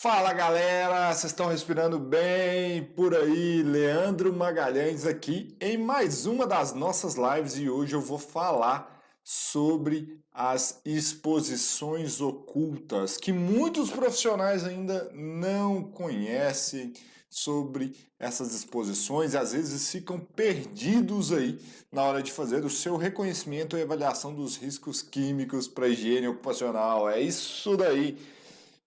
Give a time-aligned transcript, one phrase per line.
[0.00, 3.64] Fala galera, vocês estão respirando bem por aí?
[3.64, 10.22] Leandro Magalhães aqui em mais uma das nossas lives e hoje eu vou falar sobre
[10.32, 16.92] as exposições ocultas que muitos profissionais ainda não conhecem
[17.28, 21.60] sobre essas exposições e às vezes ficam perdidos aí
[21.90, 27.10] na hora de fazer o seu reconhecimento e avaliação dos riscos químicos para higiene ocupacional.
[27.10, 28.16] É isso daí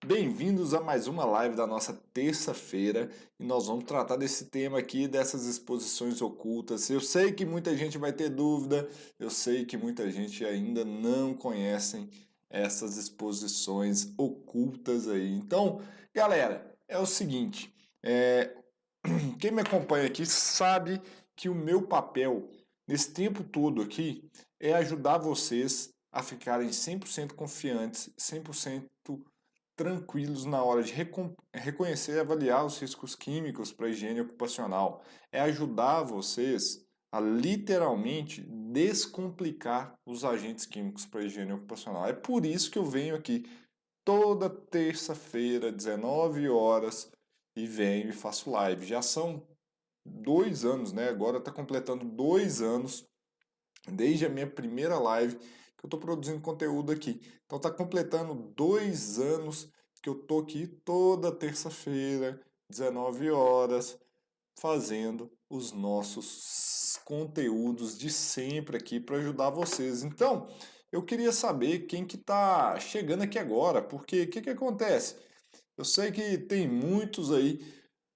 [0.03, 3.07] Bem-vindos a mais uma live da nossa terça-feira
[3.39, 6.89] e nós vamos tratar desse tema aqui, dessas exposições ocultas.
[6.89, 11.35] Eu sei que muita gente vai ter dúvida, eu sei que muita gente ainda não
[11.35, 12.09] conhecem
[12.49, 15.31] essas exposições ocultas aí.
[15.33, 15.79] Então,
[16.11, 18.57] galera, é o seguinte, é...
[19.39, 20.99] quem me acompanha aqui sabe
[21.35, 22.49] que o meu papel
[22.87, 24.27] nesse tempo todo aqui
[24.59, 28.83] é ajudar vocês a ficarem 100% confiantes, 100%
[29.75, 30.93] tranquilos na hora de
[31.54, 35.04] reconhecer e avaliar os riscos químicos para a higiene ocupacional.
[35.32, 42.07] É ajudar vocês a literalmente descomplicar os agentes químicos para a higiene ocupacional.
[42.07, 43.45] É por isso que eu venho aqui
[44.05, 47.12] toda terça-feira, 19 horas,
[47.55, 48.85] e venho e faço live.
[48.85, 49.45] Já são
[50.05, 51.10] dois anos, né?
[51.10, 53.05] Agora está completando dois anos
[53.88, 55.38] desde a minha primeira live
[55.82, 57.20] que eu estou produzindo conteúdo aqui.
[57.46, 59.68] Então está completando dois anos
[60.01, 63.99] que eu tô aqui toda terça-feira, 19 horas,
[64.59, 70.03] fazendo os nossos conteúdos de sempre aqui para ajudar vocês.
[70.03, 70.47] Então,
[70.91, 75.16] eu queria saber quem que está chegando aqui agora, porque o que, que acontece?
[75.78, 77.59] Eu sei que tem muitos aí,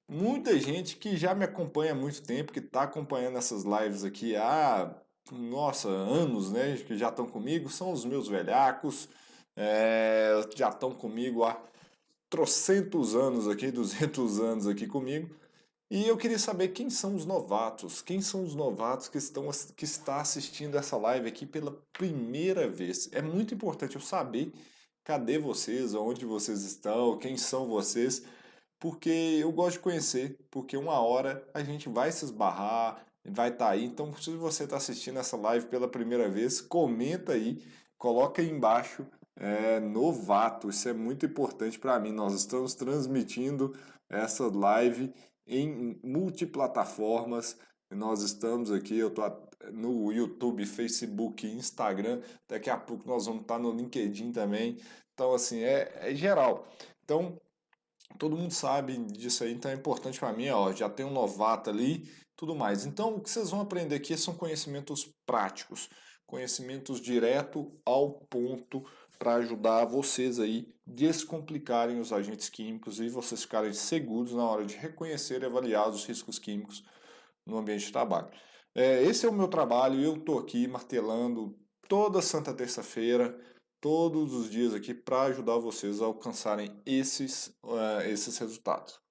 [0.08, 4.36] muita gente que já me acompanha há muito tempo, que está acompanhando essas lives aqui
[4.36, 4.96] há
[5.32, 9.10] nossa, anos, né, que já estão comigo, são os meus velhacos,
[9.56, 11.60] é, já estão comigo há
[12.30, 15.36] trocentos anos aqui, 200 anos aqui comigo,
[15.90, 19.86] e eu queria saber quem são os novatos, quem são os novatos que estão que
[19.86, 23.08] está assistindo essa live aqui pela primeira vez.
[23.12, 24.52] É muito importante eu saber
[25.06, 28.24] cadê vocês, onde vocês estão, quem são vocês,
[28.80, 33.66] porque eu gosto de conhecer, porque uma hora a gente vai se esbarrar, vai estar
[33.66, 33.86] tá aí.
[33.86, 37.62] Então, se você está assistindo essa live pela primeira vez, comenta aí,
[37.98, 39.06] coloca aí embaixo
[39.36, 40.70] é, novato.
[40.70, 42.12] Isso é muito importante para mim.
[42.12, 43.76] Nós estamos transmitindo
[44.10, 45.14] essa live
[45.48, 47.58] em multiplataformas.
[47.92, 52.22] Nós estamos aqui, eu estou no YouTube, Facebook, Instagram.
[52.48, 54.78] Daqui a pouco nós vamos estar no LinkedIn também.
[55.14, 56.68] Então, assim, é, é geral.
[57.04, 57.40] Então,
[58.18, 61.70] todo mundo sabe disso aí, então é importante para mim, ó, já tem um novato
[61.70, 62.86] ali, tudo mais.
[62.86, 65.90] Então, o que vocês vão aprender aqui são conhecimentos práticos,
[66.26, 68.84] conhecimentos direto ao ponto
[69.18, 74.76] para ajudar vocês aí descomplicarem os agentes químicos e vocês ficarem seguros na hora de
[74.76, 76.84] reconhecer e avaliar os riscos químicos
[77.46, 78.30] no ambiente de trabalho.
[78.74, 81.58] É, esse é o meu trabalho, eu estou aqui martelando
[81.88, 83.40] toda santa terça-feira,
[83.80, 89.05] todos os dias aqui para ajudar vocês a alcançarem esses, uh, esses resultados.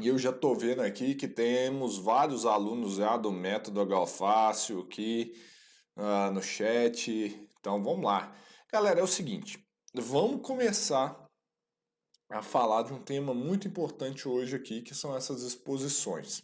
[0.00, 5.32] E eu já estou vendo aqui que temos vários alunos já do método Galfácio aqui
[5.96, 7.48] uh, no chat.
[7.60, 8.36] Então vamos lá.
[8.72, 11.24] Galera, é o seguinte, vamos começar
[12.28, 16.42] a falar de um tema muito importante hoje aqui, que são essas exposições.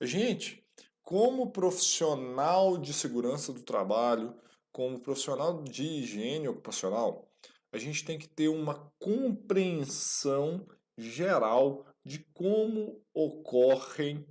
[0.00, 0.64] Gente,
[1.02, 4.34] como profissional de segurança do trabalho,
[4.72, 7.28] como profissional de higiene ocupacional,
[7.72, 10.64] a gente tem que ter uma compreensão
[10.96, 14.26] geral de como ocorrem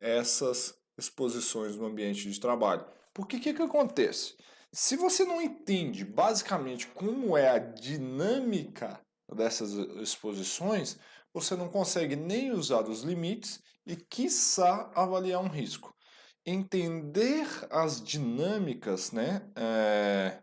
[0.00, 2.84] essas exposições no ambiente de trabalho.
[3.14, 4.36] Porque o que, que acontece?
[4.72, 9.00] Se você não entende basicamente como é a dinâmica
[9.34, 10.98] dessas exposições,
[11.32, 15.94] você não consegue nem usar os limites e, quiçá, avaliar um risco.
[16.44, 19.50] Entender as dinâmicas, né?
[19.56, 20.42] É,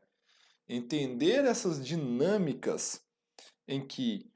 [0.68, 3.02] entender essas dinâmicas
[3.68, 4.32] em que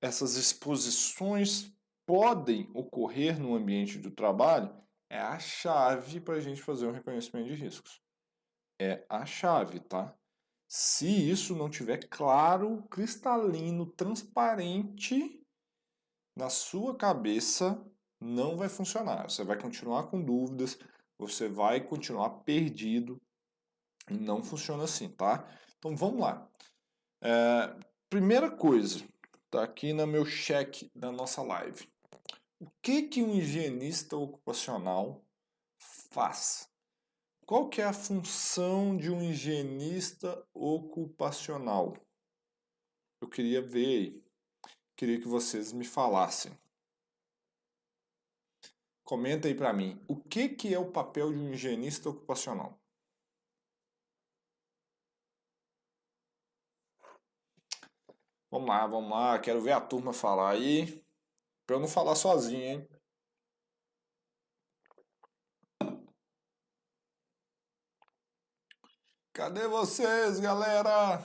[0.00, 1.72] essas exposições
[2.06, 4.74] podem ocorrer no ambiente do trabalho
[5.08, 8.00] é a chave para a gente fazer um reconhecimento de riscos.
[8.80, 10.16] É a chave, tá?
[10.68, 15.44] Se isso não tiver claro, cristalino, transparente
[16.36, 17.84] na sua cabeça,
[18.20, 19.28] não vai funcionar.
[19.28, 20.78] Você vai continuar com dúvidas,
[21.18, 23.20] você vai continuar perdido.
[24.08, 25.44] Não funciona assim, tá?
[25.76, 26.48] Então vamos lá.
[27.20, 27.76] É,
[28.08, 29.04] primeira coisa,
[29.50, 31.88] tá aqui no meu check da nossa live.
[32.60, 35.24] O que, que um higienista ocupacional
[36.12, 36.68] faz?
[37.46, 41.94] Qual que é a função de um higienista ocupacional?
[43.20, 44.24] eu queria ver,
[44.96, 46.58] queria que vocês me falassem.
[49.04, 52.79] Comenta aí para mim, o que, que é o papel de um higienista ocupacional?
[58.50, 61.04] Vamos lá, vamos lá, quero ver a turma falar aí,
[61.66, 62.88] para eu não falar sozinho, hein?
[69.32, 71.24] Cadê vocês, galera?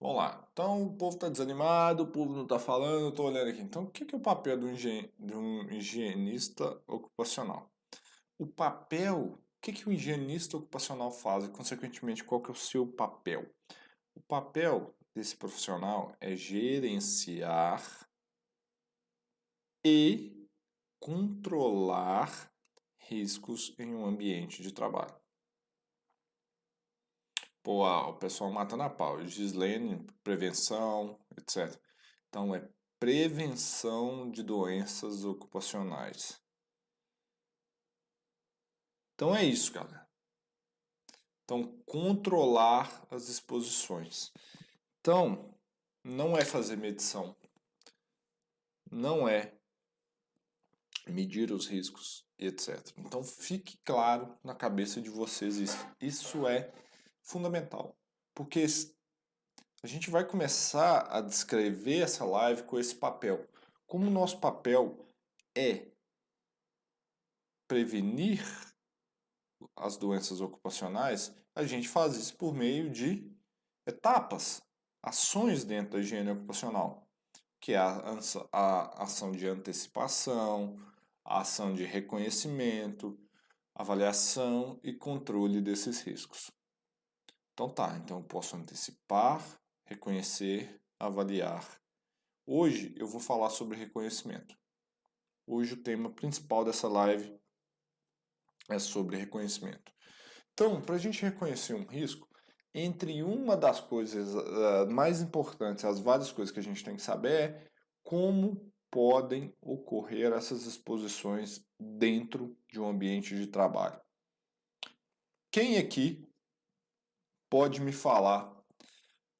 [0.00, 0.46] Vamos lá.
[0.52, 3.60] Então, o povo está desanimado, o povo não está falando, eu estou olhando aqui.
[3.60, 7.70] Então, o que é o papel de um, higienista ocupacional?
[8.38, 12.86] O papel, que, que o higienista ocupacional faz e, consequentemente, qual que é o seu
[12.86, 13.50] papel?
[14.14, 17.82] O papel desse profissional é gerenciar
[19.82, 20.46] e
[21.00, 22.52] controlar
[22.98, 25.14] riscos em um ambiente de trabalho.
[27.62, 29.26] Pô, ah, o pessoal matando a pau.
[29.26, 31.74] Gislene, prevenção, etc.
[32.28, 32.68] Então, é
[33.00, 36.43] prevenção de doenças ocupacionais.
[39.14, 40.06] Então, é isso, galera.
[41.44, 44.32] Então, controlar as exposições.
[45.00, 45.54] Então,
[46.02, 47.36] não é fazer medição.
[48.90, 49.54] Não é
[51.06, 52.92] medir os riscos etc.
[52.98, 55.86] Então fique claro na cabeça de vocês isso.
[56.00, 56.72] Isso é
[57.22, 57.96] fundamental,
[58.34, 58.64] porque
[59.82, 63.46] a gente vai começar a descrever essa live com esse papel.
[63.86, 65.08] Como o nosso papel
[65.54, 65.86] é
[67.66, 68.42] prevenir
[69.76, 73.30] as doenças ocupacionais, a gente faz isso por meio de
[73.86, 74.62] etapas,
[75.02, 77.06] ações dentro da higiene ocupacional,
[77.60, 78.18] que é a,
[78.52, 80.78] a ação de antecipação,
[81.24, 83.18] a ação de reconhecimento,
[83.74, 86.50] avaliação e controle desses riscos.
[87.52, 89.42] Então tá, então eu posso antecipar,
[89.84, 91.64] reconhecer, avaliar.
[92.46, 94.56] Hoje eu vou falar sobre reconhecimento.
[95.46, 97.38] Hoje o tema principal dessa live
[98.68, 99.92] é sobre reconhecimento.
[100.52, 102.28] Então, para a gente reconhecer um risco,
[102.74, 107.02] entre uma das coisas uh, mais importantes, as várias coisas que a gente tem que
[107.02, 107.66] saber é
[108.02, 114.00] como podem ocorrer essas exposições dentro de um ambiente de trabalho.
[115.50, 116.24] Quem aqui
[117.50, 118.52] pode me falar?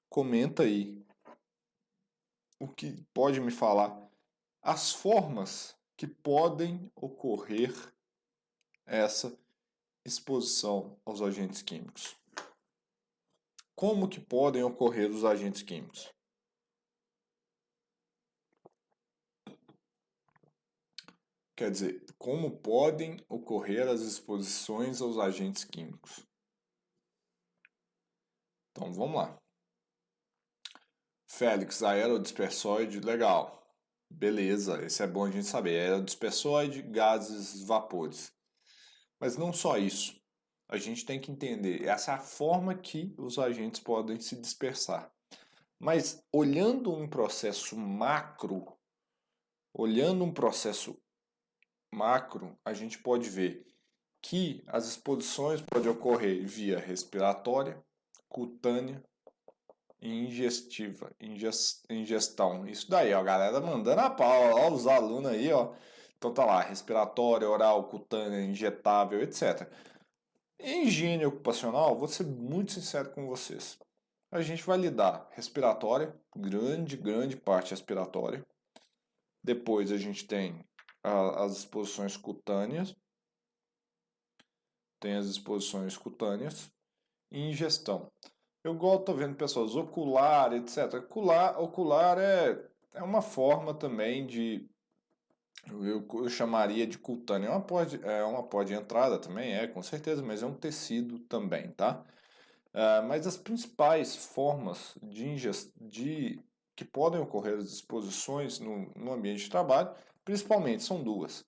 [0.09, 1.05] Comenta aí.
[2.61, 4.09] O que pode me falar?
[4.63, 7.73] As formas que podem ocorrer
[8.87, 9.37] essa
[10.05, 12.17] exposição aos agentes químicos.
[13.75, 16.13] Como que podem ocorrer os agentes químicos?
[21.57, 26.27] Quer dizer, como podem ocorrer as exposições aos agentes químicos?
[28.71, 29.39] Então vamos lá.
[31.29, 33.65] Félix, aerodispersóide, legal.
[34.11, 35.81] Beleza, esse é bom a gente saber.
[35.81, 38.33] Aerodispersóide, gases, vapores.
[39.25, 40.21] Mas não só isso.
[40.69, 45.11] A gente tem que entender, essa é a forma que os agentes podem se dispersar.
[45.79, 48.67] Mas olhando um processo macro,
[49.73, 51.01] olhando um processo
[51.91, 53.65] macro, a gente pode ver
[54.21, 57.83] que as exposições podem ocorrer via respiratória,
[58.29, 59.03] cutânea
[60.03, 61.11] e ingestiva,
[61.89, 62.67] ingestão.
[62.67, 65.73] Isso daí, ó, galera mandando a pau, ó, os alunos aí, ó.
[66.25, 69.71] Então tá lá, respiratória, oral, cutânea, injetável, etc.
[70.59, 73.79] Em higiene ocupacional, vou ser muito sincero com vocês.
[74.33, 78.43] A gente vai lidar respiratória, grande, grande parte respiratória.
[79.43, 80.65] Depois a gente tem
[81.03, 82.97] a, as exposições cutâneas,
[84.99, 86.73] tem as exposições cutâneas
[87.31, 88.11] e ingestão.
[88.65, 90.95] Eu gosto, tô vendo pessoas ocular, etc.
[90.95, 94.67] Ocular, ocular é, é uma forma também de
[95.71, 97.49] eu, eu chamaria de cutânea.
[97.49, 101.19] É uma pode, é uma pode entrada também, é, com certeza, mas é um tecido
[101.21, 102.05] também, tá?
[102.73, 106.41] Uh, mas as principais formas de, ingest, de
[106.75, 109.95] que podem ocorrer as exposições no, no ambiente de trabalho
[110.25, 111.45] Principalmente são duas: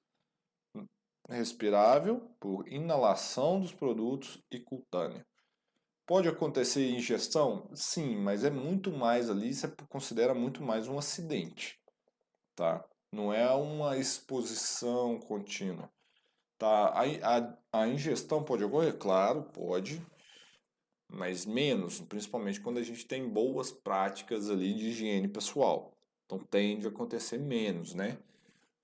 [1.28, 5.26] respirável, por inalação dos produtos, e cutânea.
[6.04, 7.68] Pode acontecer ingestão?
[7.74, 11.80] Sim, mas é muito mais ali, você considera muito mais um acidente,
[12.54, 12.84] tá?
[13.12, 15.90] Não é uma exposição contínua.
[16.58, 16.88] Tá?
[16.88, 18.96] A, a, a ingestão pode ocorrer?
[18.96, 20.04] Claro, pode,
[21.08, 25.96] mas menos, principalmente quando a gente tem boas práticas ali de higiene pessoal.
[26.24, 28.18] Então tende a acontecer menos, né?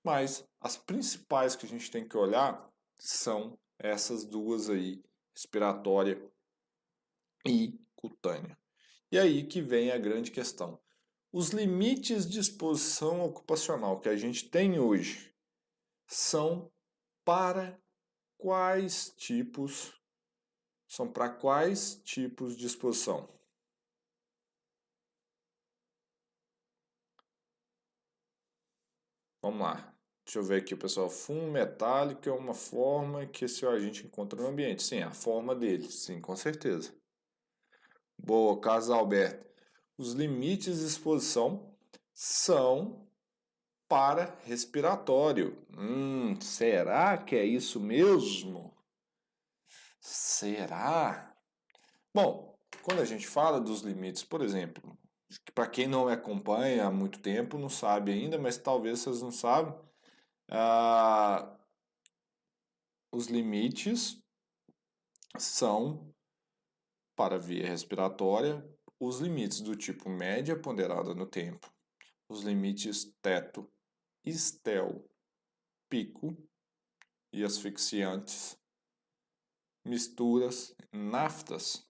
[0.03, 5.01] Mas as principais que a gente tem que olhar são essas duas aí,
[5.33, 6.21] respiratória
[7.45, 8.57] e cutânea.
[9.11, 10.79] E aí que vem a grande questão.
[11.35, 15.33] Os limites de exposição ocupacional que a gente tem hoje
[16.05, 16.71] são
[17.25, 17.75] para
[18.37, 19.99] quais tipos
[20.87, 23.27] são para quais tipos de exposição?
[29.41, 29.91] Vamos lá.
[30.23, 31.09] Deixa eu ver aqui, pessoal.
[31.09, 34.83] Fumo metálico é uma forma que esse agente encontra no ambiente.
[34.83, 35.91] Sim, a forma dele.
[35.91, 36.95] Sim, com certeza.
[38.19, 39.52] Boa, Carlos Alberto.
[40.03, 41.73] Os limites de exposição
[42.13, 43.07] são
[43.87, 45.65] para respiratório.
[45.77, 48.75] Hum, será que é isso mesmo?
[50.01, 51.33] Será?
[52.13, 54.99] Bom, quando a gente fala dos limites, por exemplo,
[55.55, 59.31] para quem não me acompanha há muito tempo, não sabe ainda, mas talvez vocês não
[59.31, 59.73] sabem,
[60.49, 61.57] ah,
[63.09, 64.21] os limites
[65.37, 66.13] são
[67.15, 68.72] para via respiratória
[69.05, 71.69] os limites do tipo média ponderada no tempo,
[72.29, 73.69] os limites teto,
[74.23, 75.05] estel,
[75.89, 76.37] pico
[77.31, 78.57] e asfixiantes,
[79.83, 81.85] misturas, naftas.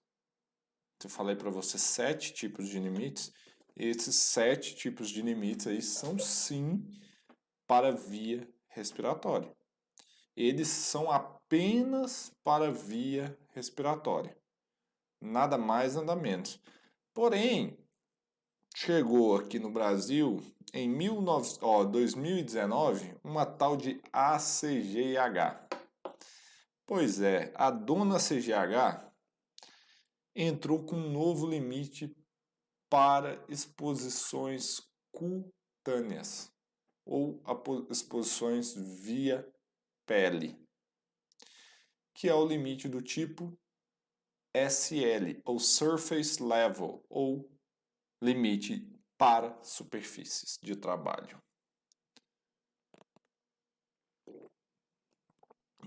[1.02, 3.32] Eu falei para você sete tipos de limites.
[3.76, 6.82] Esses sete tipos de limites aí são sim
[7.66, 9.54] para via respiratória.
[10.34, 14.36] Eles são apenas para via respiratória.
[15.20, 16.60] Nada mais, nada menos.
[17.14, 17.78] Porém,
[18.74, 20.42] chegou aqui no Brasil
[20.72, 25.64] em 19, ó, 2019 uma tal de ACGH.
[26.84, 29.08] Pois é, a dona CGH
[30.34, 32.12] entrou com um novo limite
[32.90, 36.52] para exposições cutâneas
[37.06, 37.40] ou
[37.88, 39.48] exposições via
[40.04, 40.58] pele,
[42.12, 43.56] que é o limite do tipo
[44.54, 47.50] SL, ou Surface Level, ou
[48.22, 51.42] limite para superfícies de trabalho.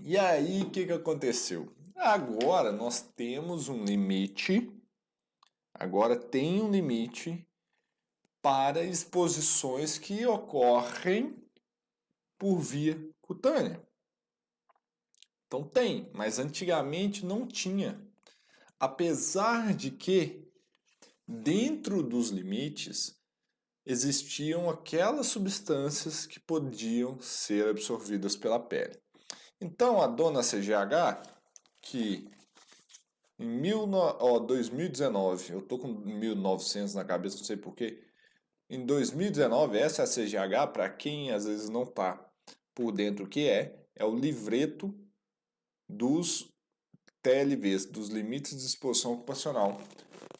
[0.02, 1.74] E aí, o que, que aconteceu?
[1.96, 4.72] Agora nós temos um limite,
[5.74, 7.44] agora tem um limite
[8.40, 11.36] para exposições que ocorrem
[12.38, 13.82] por via cutânea.
[15.46, 18.07] Então tem, mas antigamente não tinha.
[18.80, 20.48] Apesar de que,
[21.26, 23.18] dentro dos limites,
[23.84, 28.96] existiam aquelas substâncias que podiam ser absorvidas pela pele.
[29.60, 31.22] Então, a dona CGH,
[31.80, 32.30] que
[33.38, 38.02] em mil, ó, 2019, eu tô com 1900 na cabeça, não sei porquê,
[38.68, 42.22] em 2019, essa é a CGH, para quem às vezes não está
[42.74, 44.94] por dentro o que é, é o livreto
[45.88, 46.52] dos
[47.22, 49.80] TLVs, dos limites de exposição ocupacional,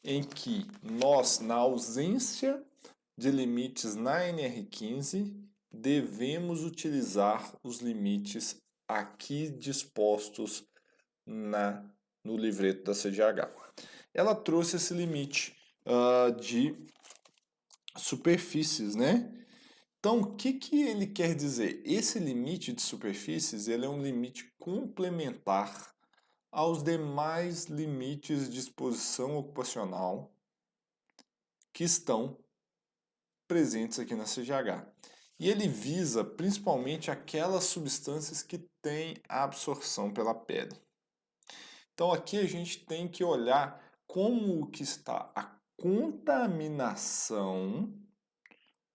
[0.04, 2.62] em que nós, na ausência
[3.16, 5.34] de limites na NR15,
[5.72, 8.56] devemos utilizar os limites
[8.86, 10.64] aqui dispostos
[11.26, 11.84] na
[12.24, 13.50] no livreto da CGH.
[14.12, 15.56] Ela trouxe esse limite
[15.86, 16.76] uh, de
[17.96, 19.32] superfícies, né?
[19.98, 21.82] Então, o que, que ele quer dizer?
[21.84, 25.94] Esse limite de superfícies ele é um limite complementar
[26.50, 30.32] aos demais limites de exposição ocupacional
[31.72, 32.36] que estão
[33.46, 34.86] presentes aqui na CGH.
[35.38, 40.76] E ele visa principalmente aquelas substâncias que têm absorção pela pele.
[41.94, 47.94] Então aqui a gente tem que olhar como que está a contaminação,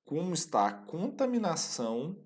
[0.03, 2.17] como está a contaminação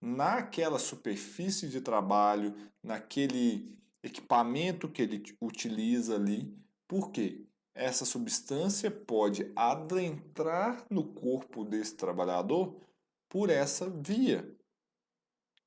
[0.00, 6.56] naquela superfície de trabalho, naquele equipamento que ele utiliza ali.
[6.86, 7.44] Por quê?
[7.74, 12.80] Essa substância pode adentrar no corpo desse trabalhador
[13.28, 14.56] por essa via,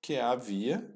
[0.02, 0.94] que é a via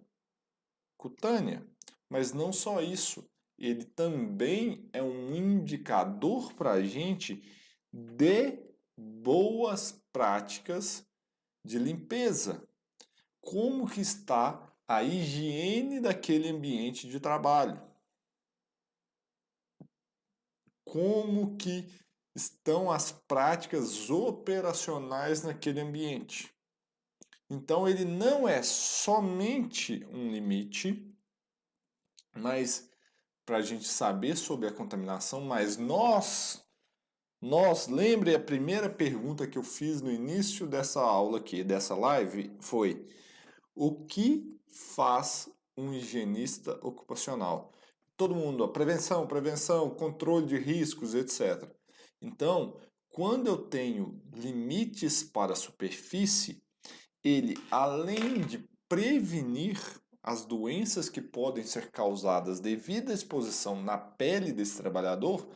[0.98, 1.66] cutânea.
[2.10, 7.42] Mas não só isso, ele também é um indicador para a gente
[7.94, 8.60] de
[8.98, 11.06] boas práticas
[11.66, 12.68] de limpeza.
[13.42, 17.82] Como que está a higiene daquele ambiente de trabalho?
[20.84, 21.90] Como que
[22.36, 26.54] estão as práticas operacionais naquele ambiente?
[27.50, 31.16] Então ele não é somente um limite,
[32.36, 32.90] mas
[33.46, 36.66] para a gente saber sobre a contaminação, mas nós,
[37.40, 42.56] nós, lembre a primeira pergunta que eu fiz no início dessa aula aqui, dessa live,
[42.60, 43.08] foi
[43.76, 47.74] o que faz um higienista ocupacional?
[48.18, 51.70] todo mundo, prevenção, prevenção, controle de riscos, etc.
[52.22, 52.78] Então,
[53.10, 56.62] quando eu tenho limites para a superfície,
[57.24, 59.80] ele, além de prevenir
[60.24, 65.48] as doenças que podem ser causadas devido à exposição na pele desse trabalhador,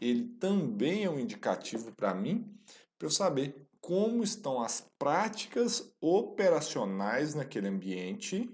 [0.00, 2.50] ele também é um indicativo para mim,
[2.98, 8.50] para eu saber como estão as práticas operacionais naquele ambiente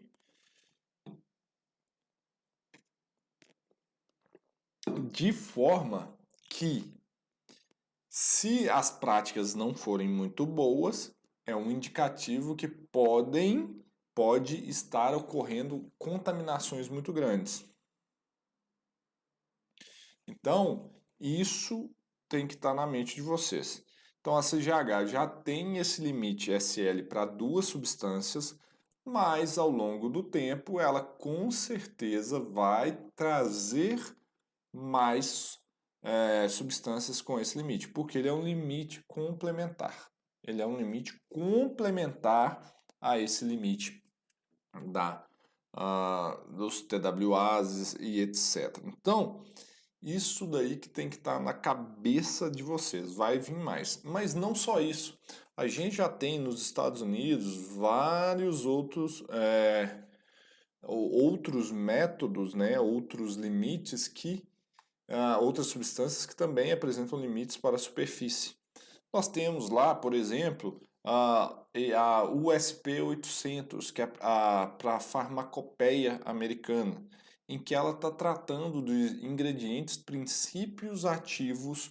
[5.21, 6.91] de forma que
[8.09, 13.85] se as práticas não forem muito boas, é um indicativo que podem
[14.15, 17.67] pode estar ocorrendo contaminações muito grandes.
[20.27, 21.95] Então, isso
[22.27, 23.85] tem que estar na mente de vocês.
[24.23, 28.59] Então, a CGH já tem esse limite SL para duas substâncias,
[29.05, 34.19] mas ao longo do tempo ela com certeza vai trazer
[34.73, 35.59] mais
[36.03, 40.11] é, substâncias com esse limite, porque ele é um limite complementar.
[40.43, 44.03] Ele é um limite complementar a esse limite
[44.93, 45.25] da,
[45.75, 48.79] uh, dos TWAs e etc.
[48.85, 49.45] Então,
[50.03, 54.01] isso daí que tem que estar tá na cabeça de vocês, vai vir mais.
[54.03, 55.19] Mas não só isso.
[55.57, 60.05] A gente já tem nos Estados Unidos vários outros, é,
[60.83, 64.43] outros métodos, né, outros limites que
[65.11, 68.55] uh, outras substâncias que também apresentam limites para a superfície.
[69.13, 71.65] Nós temos lá, por exemplo, a,
[71.97, 77.05] a USP 800, que é para a farmacopeia americana
[77.51, 81.91] em que ela está tratando de ingredientes, princípios ativos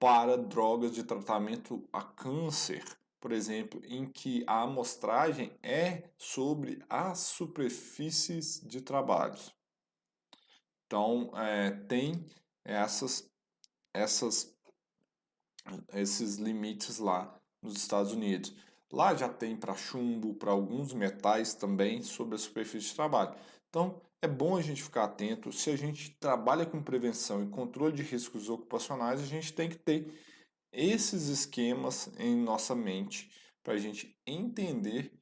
[0.00, 2.82] para drogas de tratamento a câncer,
[3.20, 9.54] por exemplo, em que a amostragem é sobre as superfícies de trabalhos.
[10.88, 12.24] Então, é, tem
[12.64, 13.30] essas,
[13.94, 14.56] essas,
[15.92, 18.54] esses limites lá nos Estados Unidos.
[18.90, 23.36] Lá já tem para chumbo, para alguns metais também sobre a superfície de trabalho.
[23.68, 25.52] Então, é bom a gente ficar atento.
[25.52, 29.76] Se a gente trabalha com prevenção e controle de riscos ocupacionais, a gente tem que
[29.76, 30.10] ter
[30.72, 33.30] esses esquemas em nossa mente
[33.62, 35.12] para a gente entender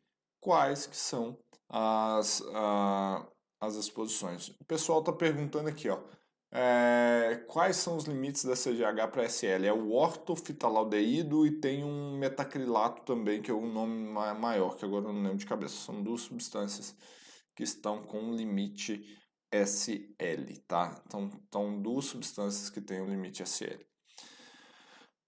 [0.41, 1.37] quais que são
[1.69, 3.27] as, a,
[3.67, 4.49] as exposições.
[4.61, 5.99] O pessoal está perguntando aqui, ó,
[6.51, 9.65] é, quais são os limites da CGH para SL?
[9.67, 15.07] É o ortofitalaldeído e tem um metacrilato também, que é um nome maior, que agora
[15.07, 15.75] eu não lembro de cabeça.
[15.75, 16.95] São duas substâncias
[17.55, 19.19] que estão com limite
[19.53, 21.03] SL, tá?
[21.07, 23.81] Então, então duas substâncias que têm o limite SL.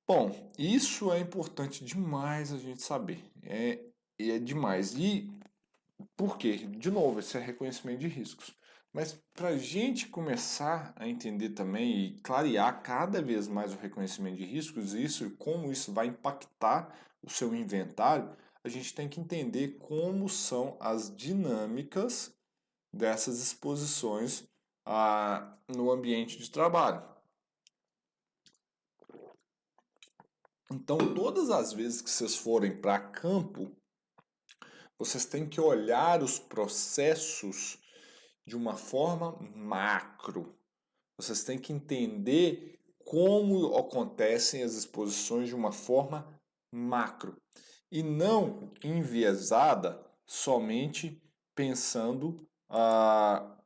[0.06, 3.22] Bom, isso é importante demais a gente saber.
[3.42, 3.78] É,
[4.18, 4.94] é demais.
[4.94, 5.30] E
[6.16, 6.56] por quê?
[6.56, 8.54] De novo, esse é reconhecimento de riscos.
[8.92, 14.36] Mas para a gente começar a entender também e clarear cada vez mais o reconhecimento
[14.36, 18.34] de riscos, isso e como isso vai impactar o seu inventário,
[18.64, 22.34] a gente tem que entender como são as dinâmicas
[22.92, 24.44] dessas exposições
[24.86, 27.02] ah, no ambiente de trabalho.
[30.70, 33.70] Então, todas as vezes que vocês forem para campo,
[34.98, 37.78] vocês têm que olhar os processos
[38.44, 40.54] de uma forma macro.
[41.16, 46.26] Vocês têm que entender como acontecem as exposições de uma forma
[46.72, 47.40] macro
[47.90, 51.22] e não enviesada somente
[51.54, 52.36] pensando
[52.68, 53.56] ah,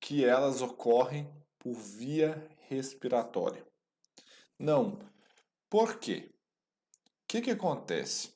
[0.00, 3.66] que elas ocorrem por via respiratória.
[4.58, 4.98] Não.
[5.68, 6.30] Por quê?
[6.30, 8.32] O que, que acontece?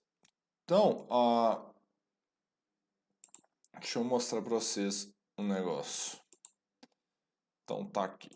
[0.65, 1.70] Então, ah,
[3.81, 6.21] deixa eu mostrar para vocês um negócio.
[7.65, 8.31] Então, tá aqui.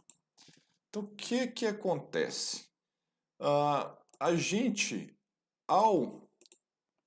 [0.89, 2.67] Então, o que, que acontece?
[3.39, 5.15] Ah, a gente,
[5.69, 6.27] ao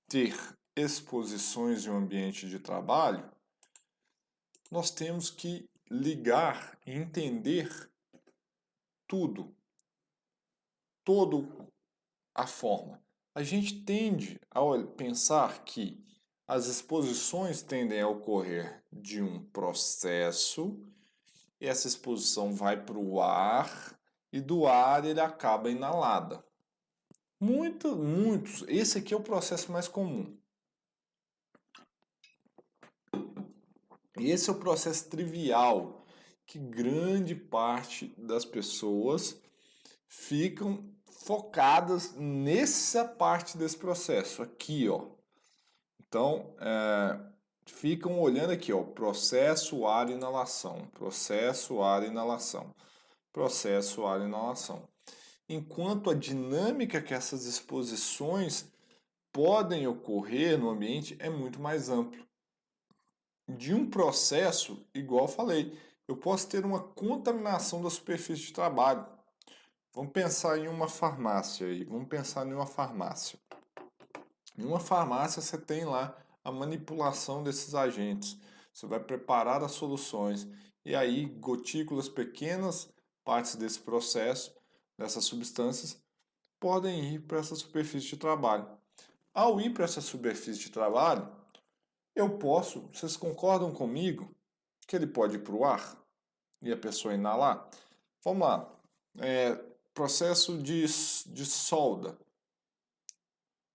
[0.08, 0.36] ter
[0.76, 3.30] exposições em um ambiente de trabalho,
[4.70, 7.92] nós temos que ligar e entender
[9.08, 9.56] tudo,
[11.04, 11.48] toda
[12.36, 13.02] a forma.
[13.34, 14.62] A gente tende a
[14.96, 16.06] pensar que
[16.48, 20.80] as exposições tendem a ocorrer de um processo,
[21.60, 24.00] e essa exposição vai para o ar,
[24.32, 26.44] e do ar ele acaba inalada.
[27.40, 28.64] Muito, muitos.
[28.68, 30.40] Esse aqui é o processo mais comum.
[34.18, 36.06] Esse é o processo trivial
[36.46, 39.40] que grande parte das pessoas
[40.08, 45.17] ficam focadas nessa parte desse processo aqui, ó.
[46.08, 47.20] Então, é,
[47.66, 52.74] ficam olhando aqui, ó, processo ar inalação, processo ar inalação,
[53.34, 54.88] processo ar inalação.
[55.50, 58.72] Enquanto a dinâmica que essas exposições
[59.32, 62.26] podem ocorrer no ambiente é muito mais amplo.
[63.48, 69.06] De um processo, igual falei, eu posso ter uma contaminação da superfície de trabalho.
[69.94, 73.40] Vamos pensar em uma farmácia aí, vamos pensar em uma farmácia.
[74.58, 78.38] Em uma farmácia você tem lá a manipulação desses agentes.
[78.74, 80.48] Você vai preparar as soluções
[80.84, 82.90] e aí gotículas pequenas,
[83.24, 84.56] partes desse processo,
[84.98, 86.02] dessas substâncias,
[86.60, 88.68] podem ir para essa superfície de trabalho.
[89.34, 91.30] Ao ir para essa superfície de trabalho,
[92.16, 94.34] eu posso, vocês concordam comigo,
[94.88, 95.96] que ele pode ir para o ar
[96.62, 97.70] e a pessoa inalar?
[98.24, 98.74] Vamos lá.
[99.20, 99.54] É,
[99.94, 102.18] processo de, de solda.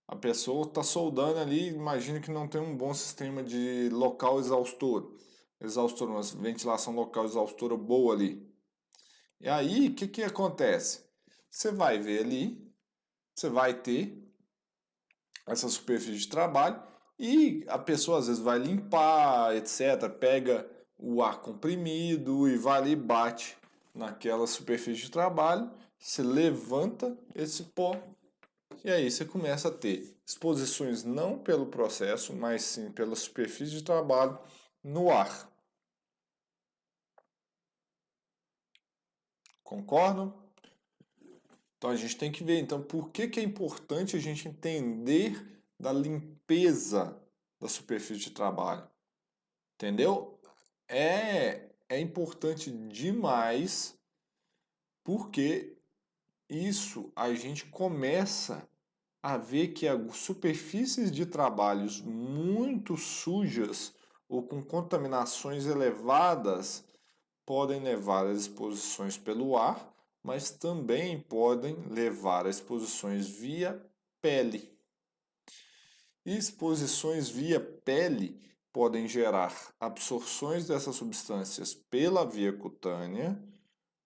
[0.07, 5.15] A pessoa está soldando ali, imagina que não tem um bom sistema de local exaustor.
[5.61, 8.45] Exaustor, uma ventilação local exaustora boa ali.
[9.39, 11.05] E aí, o que, que acontece?
[11.49, 12.73] Você vai ver ali,
[13.33, 14.21] você vai ter
[15.47, 16.81] essa superfície de trabalho
[17.17, 20.09] e a pessoa às vezes vai limpar, etc.
[20.19, 23.57] Pega o ar comprimido e vai ali e bate
[23.93, 27.95] naquela superfície de trabalho, se levanta esse pó
[28.83, 33.83] e aí você começa a ter exposições não pelo processo, mas sim pela superfície de
[33.83, 34.37] trabalho
[34.83, 35.49] no ar.
[39.63, 40.33] Concordam?
[41.77, 45.53] Então a gente tem que ver, então, por que, que é importante a gente entender
[45.83, 47.21] da limpeza
[47.59, 48.89] da superfície de trabalho.
[49.75, 50.39] Entendeu?
[50.87, 53.97] É, é importante demais
[55.03, 55.75] porque
[56.49, 58.67] isso a gente começa
[59.23, 63.93] a ver que as superfícies de trabalhos muito sujas
[64.29, 66.83] ou com contaminações elevadas
[67.45, 73.85] podem levar às exposições pelo ar mas também podem levar a exposições via
[74.21, 74.71] pele.
[76.25, 83.37] Exposições via pele podem gerar absorções dessas substâncias pela via cutânea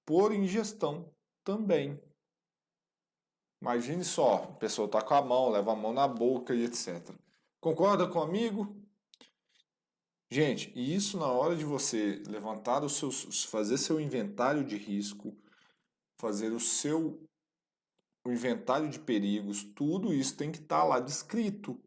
[0.03, 2.01] por ingestão também.
[3.61, 7.09] Imagine só, a pessoa está com a mão, leva a mão na boca e etc.
[7.59, 8.75] Concorda comigo?
[10.29, 15.35] Gente, e isso na hora de você levantar os seus, fazer seu inventário de risco,
[16.19, 17.19] fazer o seu
[18.25, 21.79] o inventário de perigos, tudo isso tem que estar tá lá descrito.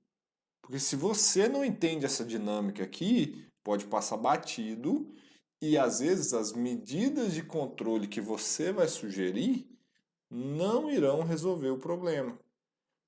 [0.62, 5.14] Porque se você não entende essa dinâmica aqui, pode passar batido
[5.60, 9.68] e às vezes as medidas de controle que você vai sugerir
[10.30, 12.38] não irão resolver o problema.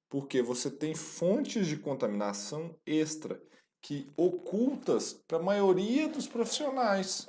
[0.08, 3.40] Porque você tem fontes de contaminação extra
[3.80, 7.28] que ocultas para a maioria dos profissionais.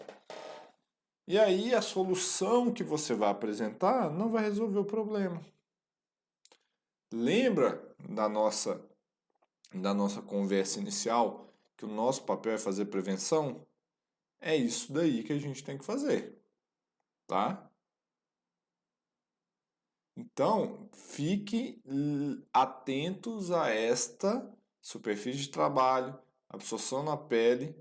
[1.25, 5.41] E aí a solução que você vai apresentar não vai resolver o problema.
[7.11, 8.81] Lembra da nossa
[9.73, 13.65] da nossa conversa inicial que o nosso papel é fazer prevenção?
[14.39, 16.37] É isso daí que a gente tem que fazer,
[17.25, 17.71] tá?
[20.15, 21.81] Então, fique
[22.53, 24.47] atentos a esta
[24.81, 26.17] superfície de trabalho,
[26.49, 27.75] absorção na pele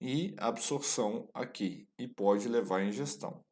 [0.00, 3.44] e absorção aqui e pode levar à ingestão.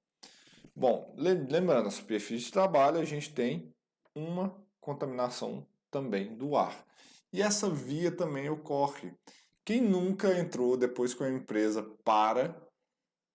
[0.74, 3.74] Bom, lembrando, a superfície de trabalho a gente tem
[4.14, 6.86] uma contaminação também do ar.
[7.32, 9.12] E essa via também ocorre.
[9.64, 12.56] Quem nunca entrou depois que a empresa para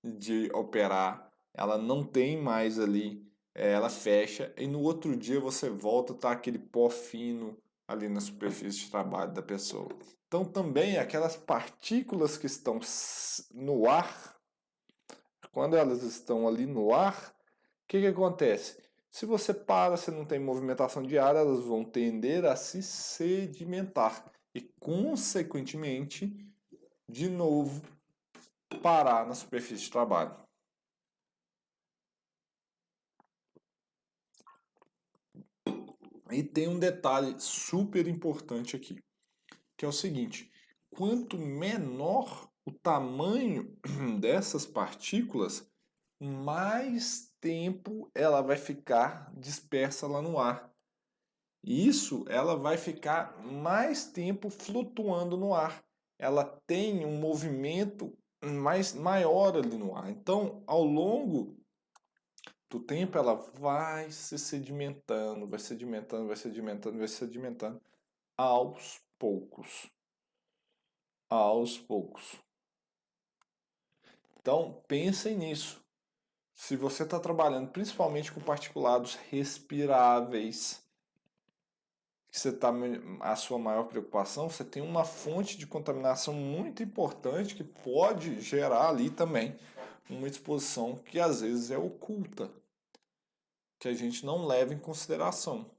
[0.04, 3.24] de operar, ela não tem mais ali,
[3.56, 8.80] ela fecha e no outro dia você volta, tá aquele pó fino ali na superfície
[8.80, 9.90] de trabalho da pessoa.
[10.28, 12.80] Então, também aquelas partículas que estão
[13.54, 14.36] no ar,
[15.52, 17.36] quando elas estão ali no ar,
[17.84, 18.82] o que, que acontece?
[19.12, 24.26] Se você para, você não tem movimentação de ar, elas vão tender a se sedimentar
[24.56, 26.36] e, consequentemente,
[27.08, 27.84] de novo,
[28.82, 30.36] parar na superfície de trabalho.
[36.34, 38.98] E tem um detalhe super importante aqui
[39.84, 40.50] que é o seguinte:
[40.90, 43.78] quanto menor o tamanho
[44.20, 45.70] dessas partículas,
[46.22, 50.74] mais tempo ela vai ficar dispersa lá no ar.
[51.62, 55.84] Isso ela vai ficar mais tempo flutuando no ar.
[56.18, 60.10] Ela tem um movimento mais maior ali no ar.
[60.10, 61.58] Então, ao longo
[62.74, 67.82] do tempo, ela vai se sedimentando, vai sedimentando, vai sedimentando, vai sedimentando
[68.36, 69.92] aos poucos.
[71.30, 72.36] aos poucos.
[74.40, 75.84] Então, pensem nisso.
[76.54, 80.84] Se você está trabalhando principalmente com particulados respiráveis,
[82.32, 82.72] que você está
[83.20, 88.90] a sua maior preocupação, você tem uma fonte de contaminação muito importante que pode gerar
[88.90, 89.56] ali também
[90.10, 92.52] uma exposição que às vezes é oculta,
[93.84, 95.70] que a gente não leva em consideração.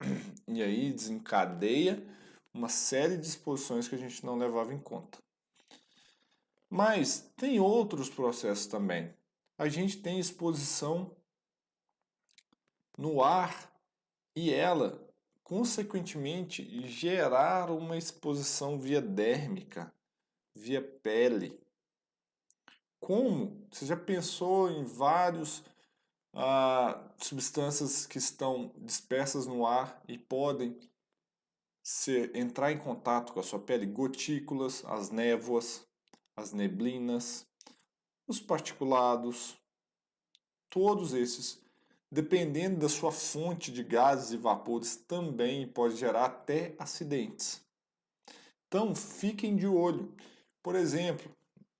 [0.46, 2.06] E aí desencadeia
[2.52, 5.18] uma série de exposições que a gente não levava em conta.
[6.68, 9.12] Mas tem outros processos também.
[9.56, 11.16] A gente tem exposição
[12.98, 13.72] no ar
[14.36, 15.02] e ela,
[15.42, 19.92] consequentemente, gerar uma exposição via dérmica,
[20.54, 21.58] via pele.
[23.00, 23.66] Como?
[23.72, 25.64] Você já pensou em vários
[26.34, 30.76] ah, substâncias que estão dispersas no ar e podem
[31.82, 33.86] ser, entrar em contato com a sua pele?
[33.86, 35.86] Gotículas, as névoas,
[36.36, 37.46] as neblinas,
[38.26, 39.56] os particulados,
[40.68, 41.62] todos esses,
[42.10, 47.62] dependendo da sua fonte de gases e vapores, também pode gerar até acidentes.
[48.66, 50.12] Então, fiquem de olho.
[50.60, 51.30] Por exemplo,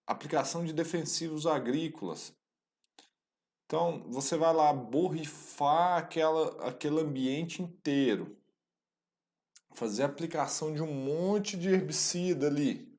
[0.06, 2.32] aplicação de defensivos agrícolas.
[3.66, 8.36] Então, você vai lá borrifar aquela, aquele ambiente inteiro.
[9.72, 12.96] Fazer aplicação de um monte de herbicida ali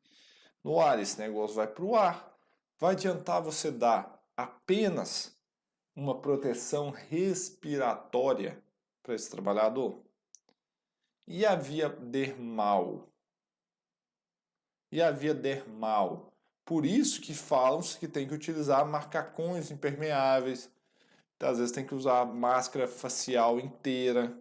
[0.63, 0.99] no ar.
[0.99, 2.35] Esse negócio vai para o ar.
[2.77, 5.37] Vai adiantar você dar apenas
[5.95, 8.61] uma proteção respiratória
[9.01, 10.03] para esse trabalhador?
[11.27, 13.09] E a via dermal?
[14.91, 16.34] E a via dermal?
[16.65, 20.69] Por isso que falam-se que tem que utilizar macacões impermeáveis,
[21.39, 24.35] às vezes tem que usar máscara facial inteira,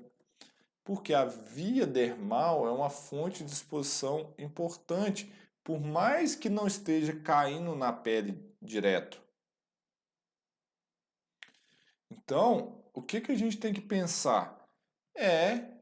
[0.82, 5.30] porque a via dermal é uma fonte de exposição importante
[5.62, 9.22] por mais que não esteja caindo na pele direto.
[12.10, 14.68] Então, o que, que a gente tem que pensar?
[15.14, 15.74] É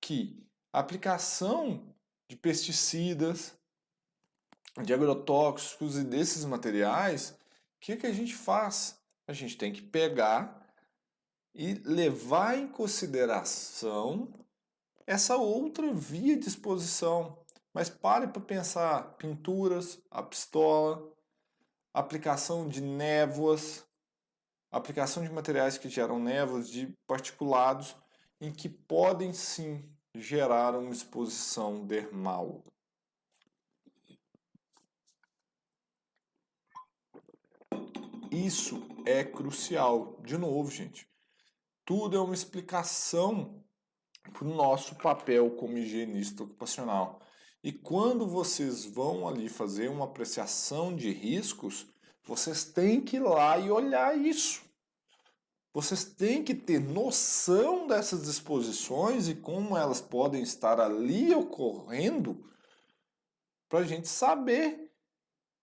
[0.00, 1.94] que a aplicação
[2.28, 3.57] de pesticidas,
[4.82, 8.98] de agrotóxicos e desses materiais, o que, que a gente faz?
[9.26, 10.66] A gente tem que pegar
[11.54, 14.32] e levar em consideração
[15.06, 17.38] essa outra via de exposição,
[17.72, 21.12] mas pare para pensar pinturas, a pistola,
[21.92, 23.84] aplicação de névoas,
[24.70, 27.96] aplicação de materiais que geram névoas de particulados
[28.40, 29.82] em que podem sim
[30.14, 32.62] gerar uma exposição dermal.
[38.30, 40.20] Isso é crucial.
[40.24, 41.08] De novo, gente,
[41.84, 43.64] tudo é uma explicação
[44.32, 47.20] para o nosso papel como higienista ocupacional.
[47.62, 51.86] E quando vocês vão ali fazer uma apreciação de riscos,
[52.24, 54.62] vocês têm que ir lá e olhar isso.
[55.72, 62.44] Vocês têm que ter noção dessas exposições e como elas podem estar ali ocorrendo
[63.68, 64.87] para a gente saber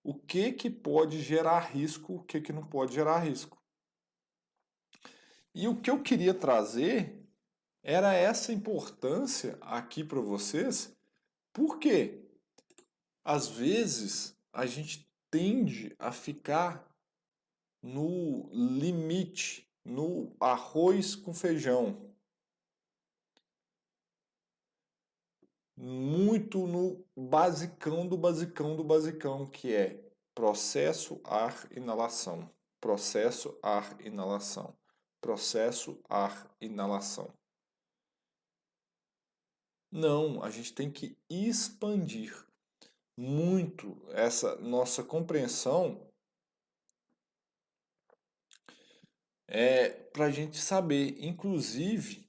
[0.06, 3.62] o que, que pode gerar risco, o que, que não pode gerar risco.
[5.54, 7.28] E o que eu queria trazer
[7.82, 10.96] era essa importância aqui para vocês
[11.56, 12.22] por quê?
[13.24, 16.86] Às vezes a gente tende a ficar
[17.82, 22.05] no limite, no arroz com feijão.
[25.78, 30.02] Muito no basicão do basicão do basicão, que é
[30.34, 34.76] processo ar inalação, processo ar inalação,
[35.22, 37.34] processo ar inalação.
[39.92, 42.46] Não, a gente tem que expandir
[43.18, 46.06] muito essa nossa compreensão
[49.48, 51.24] é, para a gente saber.
[51.24, 52.28] Inclusive,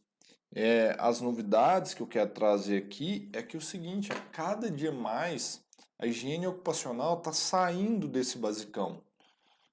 [0.54, 4.70] é, as novidades que eu quero trazer aqui é que é o seguinte, a cada
[4.70, 5.64] dia mais
[5.98, 9.02] a higiene ocupacional está saindo desse basicão,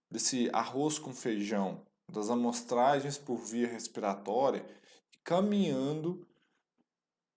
[0.10, 4.66] desse arroz com feijão, das amostragens por via respiratória,
[5.24, 6.26] caminhando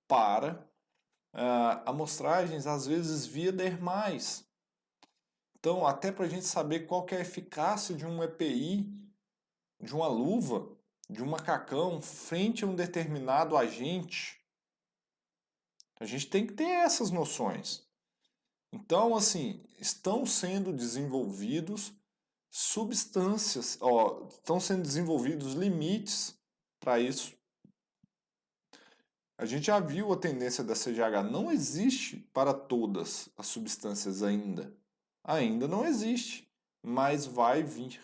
[0.06, 0.64] para
[1.34, 4.46] uh, amostragens, às vezes via dermais.
[5.58, 8.88] Então, até para a gente saber qual é a eficácia de um EPI,
[9.80, 10.75] de uma luva,
[11.08, 14.40] de um macacão, frente a um determinado agente,
[15.98, 17.86] a gente tem que ter essas noções.
[18.72, 21.92] Então, assim, estão sendo desenvolvidos
[22.50, 26.38] substâncias, ó, estão sendo desenvolvidos limites
[26.80, 27.36] para isso.
[29.38, 31.22] A gente já viu a tendência da CGH.
[31.30, 34.74] Não existe para todas as substâncias ainda.
[35.22, 36.50] Ainda não existe,
[36.82, 38.00] mas vai vir.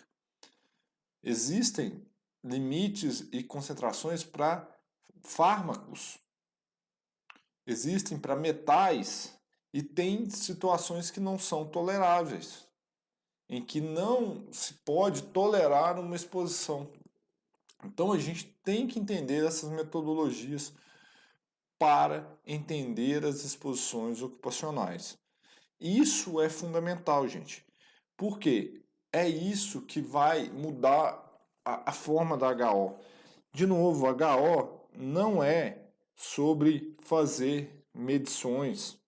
[1.22, 2.06] Existem
[2.42, 4.68] limites e concentrações para
[5.22, 6.18] fármacos.
[7.66, 9.38] Existem para metais
[9.72, 12.66] e tem situações que não são toleráveis,
[13.48, 16.90] em que não se pode tolerar uma exposição.
[17.85, 20.72] Então a gente tem que entender essas metodologias
[21.78, 25.18] para entender as exposições ocupacionais.
[25.81, 27.66] Isso é fundamental, gente.
[28.16, 31.21] Porque é isso que vai mudar
[31.64, 32.98] a, a forma da HO.
[33.53, 35.83] De novo, HO não é
[36.14, 38.98] sobre fazer medições,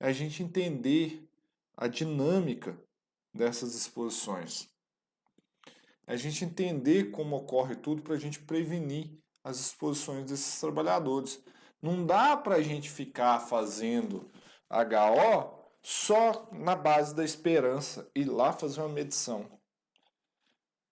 [0.00, 1.28] é a gente entender
[1.76, 2.78] a dinâmica
[3.34, 4.68] dessas exposições.
[6.06, 11.42] É a gente entender como ocorre tudo para a gente prevenir as exposições desses trabalhadores.
[11.80, 14.30] Não dá para a gente ficar fazendo
[14.70, 19.57] HO só na base da esperança e lá fazer uma medição.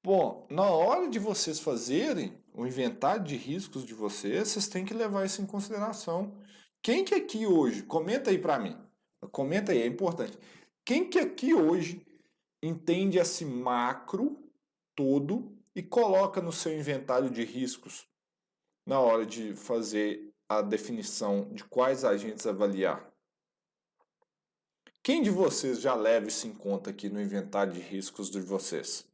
[0.06, 4.94] Bom, na hora de vocês fazerem o inventário de riscos de vocês, vocês têm que
[4.94, 6.32] levar isso em consideração.
[6.80, 8.78] Quem que aqui hoje, comenta aí para mim,
[9.32, 10.38] comenta aí, é importante.
[10.84, 12.06] Quem que aqui hoje
[12.62, 14.38] entende esse macro
[14.94, 18.06] todo e coloca no seu inventário de riscos
[18.86, 23.12] na hora de fazer a definição de quais agentes avaliar?
[25.02, 29.04] Quem de vocês já leva isso em conta aqui no inventário de riscos de vocês?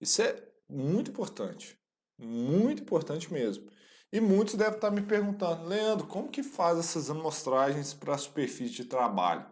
[0.00, 1.78] Isso é muito importante.
[2.18, 3.68] Muito importante mesmo.
[4.12, 8.74] E muitos devem estar me perguntando, Leandro, como que faz essas amostragens para a superfície
[8.74, 9.44] de trabalho?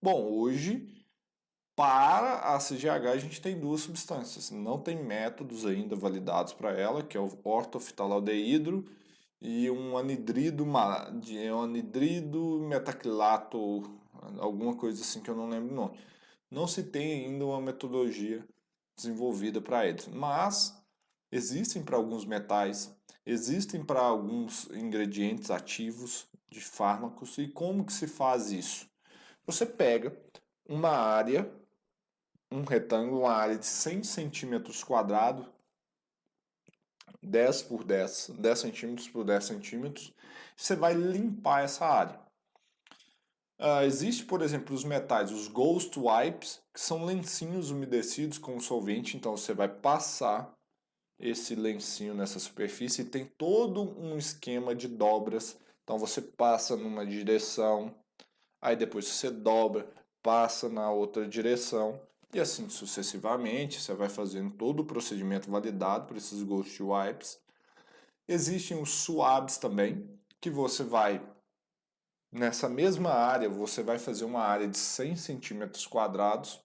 [0.00, 0.88] Bom, hoje,
[1.76, 4.50] para a CGH, a gente tem duas substâncias.
[4.50, 8.84] Não tem métodos ainda validados para ela, que é o ortofitalaldeídro
[9.40, 13.82] e um anidrido, um anidrido metacrilato,
[14.38, 15.98] alguma coisa assim que eu não lembro o nome.
[16.50, 18.44] Não se tem ainda uma metodologia
[18.98, 20.06] desenvolvida para eles.
[20.08, 20.76] Mas
[21.32, 27.38] existem para alguns metais, existem para alguns ingredientes ativos de fármacos.
[27.38, 28.88] E como que se faz isso?
[29.46, 30.14] Você pega
[30.68, 31.50] uma área,
[32.50, 35.46] um retângulo, uma área de 100 centímetros quadrados,
[37.22, 40.12] 10 por 10, 10 centímetros por 10 centímetros,
[40.56, 42.27] você vai limpar essa área.
[43.58, 49.16] Uh, existe, por exemplo, os metais, os Ghost Wipes, que são lencinhos umedecidos com solvente,
[49.16, 50.56] então você vai passar
[51.18, 55.58] esse lencinho nessa superfície e tem todo um esquema de dobras.
[55.82, 57.92] Então você passa numa direção,
[58.62, 59.90] aí depois você dobra,
[60.22, 62.00] passa na outra direção
[62.32, 63.80] e assim sucessivamente.
[63.80, 67.40] Você vai fazendo todo o procedimento validado por esses Ghost Wipes.
[68.28, 70.08] Existem os swabs também,
[70.40, 71.20] que você vai
[72.30, 76.60] Nessa mesma área, você vai fazer uma área de 100 centímetros quadrados.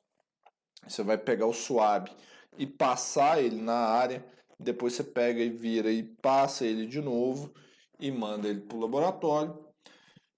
[0.86, 2.12] Você vai pegar o suave
[2.58, 4.26] e passar ele na área.
[4.60, 7.54] Depois você pega e vira e passa ele de novo
[7.99, 9.58] e manda ele para o laboratório.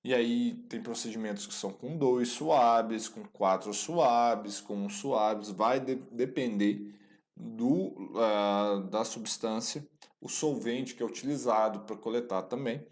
[0.03, 5.79] E aí tem procedimentos que são com dois suaves, com quatro suaves, com suaves, vai
[5.79, 6.93] de, depender
[7.35, 9.83] do, uh, da substância,
[10.21, 12.85] o solvente que é utilizado para coletar também.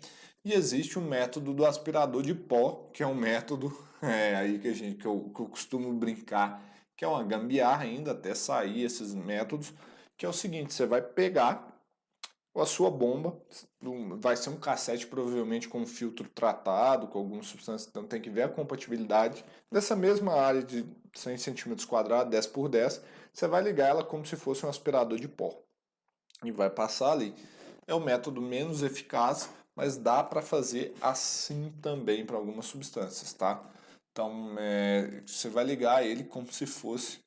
[0.46, 4.68] E existe o método do aspirador de pó, que é um método é, aí que,
[4.68, 6.62] a gente, que, eu, que eu costumo brincar,
[6.98, 9.74] que é uma gambiarra ainda até sair esses métodos,
[10.18, 11.74] que é o seguinte, você vai pegar
[12.56, 13.36] a sua bomba,
[14.20, 18.44] vai ser um cassete provavelmente com filtro tratado, com alguma substância, então tem que ver
[18.44, 23.02] a compatibilidade dessa mesma área de 100 cm quadrados, 10 por 10,
[23.34, 25.58] você vai ligar ela como se fosse um aspirador de pó
[26.44, 27.34] e vai passar ali.
[27.88, 33.64] É o método menos eficaz, mas dá para fazer assim também para algumas substâncias, tá?
[34.12, 37.20] Então, é, você vai ligar ele como se fosse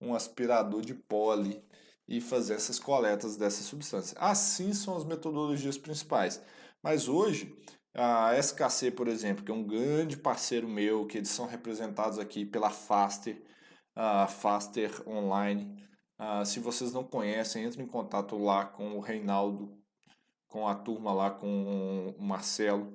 [0.00, 1.62] um aspirador de pó ali
[2.08, 4.14] e fazer essas coletas dessas substâncias.
[4.18, 6.42] Assim são as metodologias principais.
[6.82, 7.56] Mas hoje,
[7.94, 12.44] a SKC, por exemplo, que é um grande parceiro meu, que eles são representados aqui
[12.44, 13.40] pela Faster,
[13.94, 15.80] a Faster Online.
[16.18, 19.81] Uh, se vocês não conhecem, entre em contato lá com o Reinaldo
[20.52, 22.92] com a turma lá, com o Marcelo.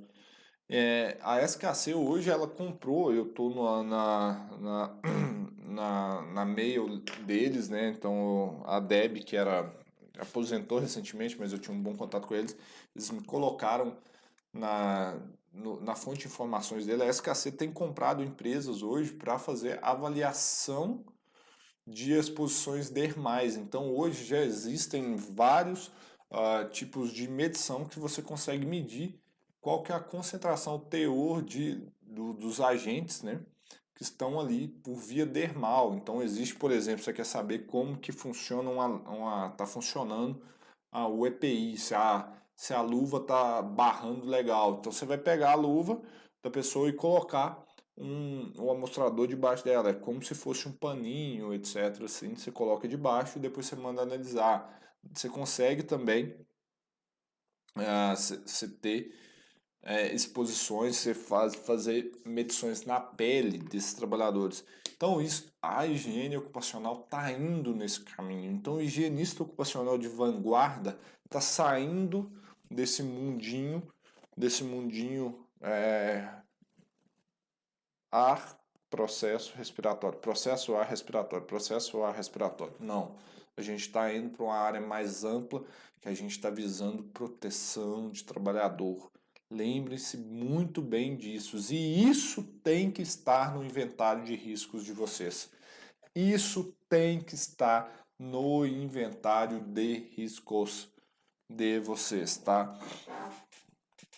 [0.69, 4.99] É, a SKC hoje ela comprou, eu estou na, na,
[5.65, 7.89] na, na mail deles, né?
[7.89, 9.73] Então a Deb, que era
[10.19, 12.55] aposentou recentemente, mas eu tinha um bom contato com eles,
[12.95, 13.95] eles me colocaram
[14.53, 15.17] na,
[15.53, 17.03] no, na fonte de informações dele.
[17.03, 21.03] A SKC tem comprado empresas hoje para fazer avaliação
[21.85, 23.55] de exposições dermais.
[23.55, 25.91] Então hoje já existem vários
[26.31, 29.19] uh, tipos de medição que você consegue medir
[29.61, 33.41] qual que é a concentração, o teor de, do, dos agentes, né?
[33.97, 35.95] que estão ali por via dermal.
[35.95, 40.39] Então existe, por exemplo, você quer saber como que funciona uma, uma tá funcionando
[40.91, 44.77] a, o EPI, se a, se a luva tá barrando legal.
[44.79, 45.99] Então você vai pegar a luva
[46.43, 47.65] da pessoa e colocar
[47.97, 52.03] um, um amostrador debaixo dela, é como se fosse um paninho, etc.
[52.03, 54.77] Assim, você coloca debaixo e depois você manda analisar.
[55.13, 56.35] Você consegue também
[57.77, 59.13] uh, ter
[59.83, 64.65] é, exposições, você faz, fazer medições na pele desses trabalhadores.
[64.95, 68.51] Então, isso, a higiene ocupacional está indo nesse caminho.
[68.51, 72.31] Então, o higienista ocupacional de vanguarda está saindo
[72.69, 73.81] desse mundinho,
[74.35, 76.27] desse mundinho é,
[78.11, 82.73] ar, processo respiratório, processo ar respiratório, processo ar respiratório.
[82.79, 83.15] Não.
[83.57, 85.65] A gente está indo para uma área mais ampla
[85.99, 89.11] que a gente está visando proteção de trabalhador
[89.49, 91.57] Lembre-se muito bem disso.
[91.73, 95.49] E isso tem que estar no inventário de riscos de vocês.
[96.13, 100.89] Isso tem que estar no inventário de riscos
[101.49, 102.77] de vocês, tá?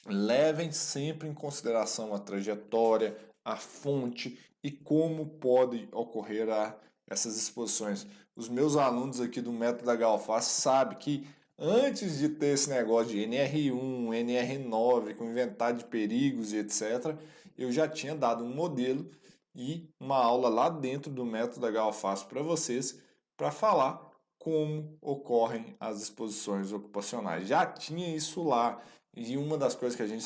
[0.05, 3.15] Levem sempre em consideração a trajetória,
[3.45, 6.75] a fonte e como pode ocorrer a,
[7.07, 8.07] essas exposições.
[8.39, 11.27] Os meus alunos aqui do método da Galfaz sabem que
[11.57, 17.17] antes de ter esse negócio de NR1, NR9, com inventário de perigos e etc.,
[17.57, 19.11] eu já tinha dado um modelo
[19.53, 22.97] e uma aula lá dentro do método da Galfaz para vocês
[23.35, 27.45] para falar como ocorrem as exposições ocupacionais.
[27.45, 28.81] Já tinha isso lá
[29.13, 30.23] e uma das coisas que a gente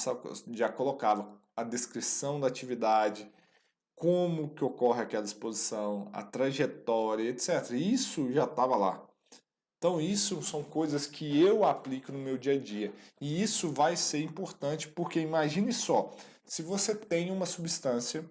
[0.51, 3.27] já colocava a descrição da atividade,
[4.03, 7.71] como que ocorre aquela exposição, a trajetória, etc.
[7.71, 9.01] Isso já estava lá.
[9.77, 12.91] Então, isso são coisas que eu aplico no meu dia a dia.
[13.21, 16.11] E isso vai ser importante porque imagine só,
[16.43, 18.29] se você tem uma substância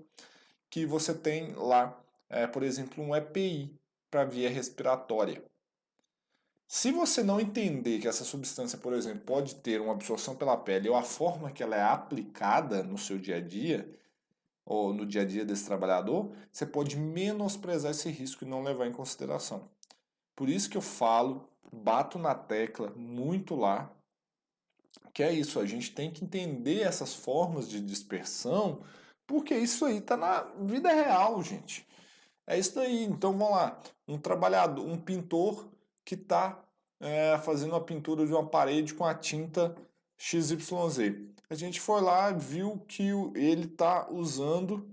[0.68, 1.98] que você tem lá,
[2.28, 3.74] é, por exemplo, um EPI
[4.10, 5.42] para via respiratória.
[6.68, 10.90] Se você não entender que essa substância, por exemplo, pode ter uma absorção pela pele
[10.90, 13.88] ou a forma que ela é aplicada no seu dia a dia,
[14.64, 18.86] ou no dia a dia desse trabalhador, você pode menosprezar esse risco e não levar
[18.86, 19.68] em consideração.
[20.36, 23.90] Por isso que eu falo, bato na tecla muito lá,
[25.12, 28.82] que é isso, a gente tem que entender essas formas de dispersão,
[29.26, 31.86] porque isso aí está na vida real, gente.
[32.46, 33.04] É isso aí.
[33.04, 35.68] Então vamos lá, um trabalhador, um pintor
[36.04, 36.62] que está
[37.00, 39.74] é, fazendo a pintura de uma parede com a tinta
[40.24, 41.16] XYZ.
[41.50, 44.88] A gente foi lá, viu que ele está usando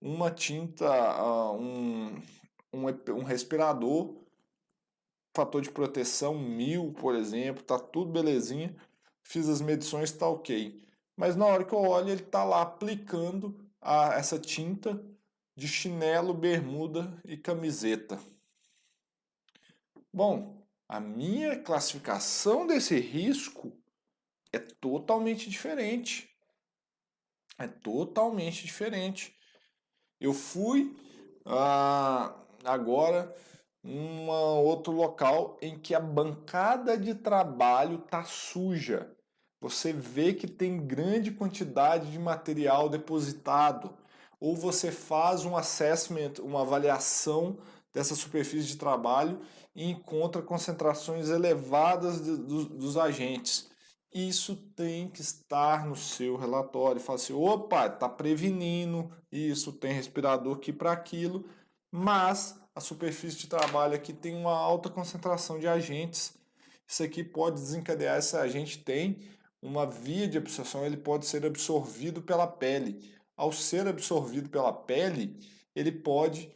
[0.00, 0.86] uma tinta,
[1.20, 2.14] uh, um,
[2.72, 4.14] um, um respirador
[5.34, 8.74] fator de proteção mil, por exemplo, tá tudo belezinha.
[9.24, 10.80] Fiz as medições, tá ok.
[11.16, 15.04] Mas na hora que eu olho, ele tá lá aplicando a, essa tinta
[15.56, 18.18] de chinelo, bermuda e camiseta.
[20.12, 23.76] Bom, a minha classificação desse risco
[24.52, 26.28] é totalmente diferente.
[27.58, 29.36] É totalmente diferente.
[30.20, 30.96] Eu fui
[31.44, 32.34] ah,
[32.64, 33.34] agora
[33.84, 39.10] um outro local em que a bancada de trabalho tá suja.
[39.60, 43.92] Você vê que tem grande quantidade de material depositado,
[44.38, 47.58] ou você faz um assessment, uma avaliação
[47.92, 49.40] dessa superfície de trabalho
[49.74, 53.67] e encontra concentrações elevadas de, dos, dos agentes.
[54.12, 57.00] Isso tem que estar no seu relatório.
[57.00, 61.48] Fala assim: opa, está prevenindo isso, tem respirador aqui para aquilo,
[61.90, 66.34] mas a superfície de trabalho aqui tem uma alta concentração de agentes.
[66.86, 69.18] Isso aqui pode desencadear, se a gente tem
[69.60, 73.12] uma via de absorção, ele pode ser absorvido pela pele.
[73.36, 75.36] Ao ser absorvido pela pele,
[75.74, 76.50] ele pode,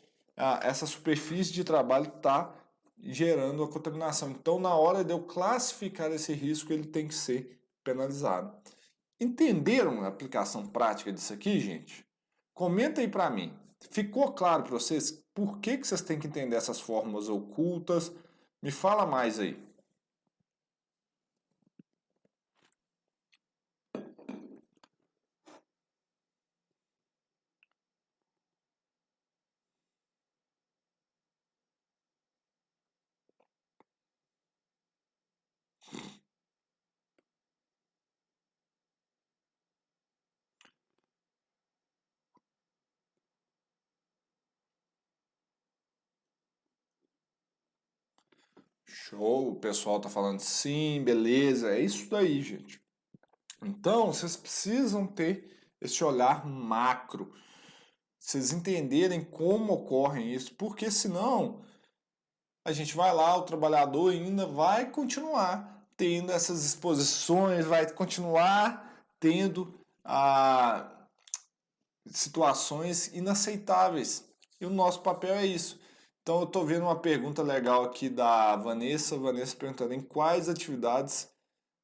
[0.62, 2.54] essa superfície de trabalho está
[3.02, 4.30] gerando a contaminação.
[4.30, 8.56] Então, na hora de eu classificar esse risco, ele tem que ser penalizado.
[9.20, 12.06] Entenderam a aplicação prática disso aqui, gente?
[12.54, 13.52] Comenta aí para mim.
[13.90, 18.12] Ficou claro para vocês por que, que vocês têm que entender essas fórmulas ocultas?
[18.62, 19.58] Me fala mais aí.
[49.12, 52.80] Show, o pessoal tá falando sim, beleza, é isso daí, gente.
[53.62, 57.30] Então, vocês precisam ter esse olhar macro,
[58.18, 61.62] vocês entenderem como ocorre isso, porque senão
[62.64, 69.78] a gente vai lá, o trabalhador ainda vai continuar tendo essas exposições, vai continuar tendo
[70.06, 70.90] ah,
[72.06, 74.26] situações inaceitáveis.
[74.58, 75.81] E o nosso papel é isso.
[76.22, 79.18] Então eu estou vendo uma pergunta legal aqui da Vanessa.
[79.18, 81.28] Vanessa perguntando em quais atividades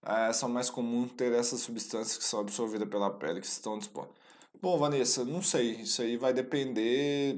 [0.04, 4.16] é, são mais comuns ter essas substâncias que são absorvidas pela pele, que estão dispostas.
[4.60, 5.82] Bom, Vanessa, não sei.
[5.82, 7.36] Isso aí vai depender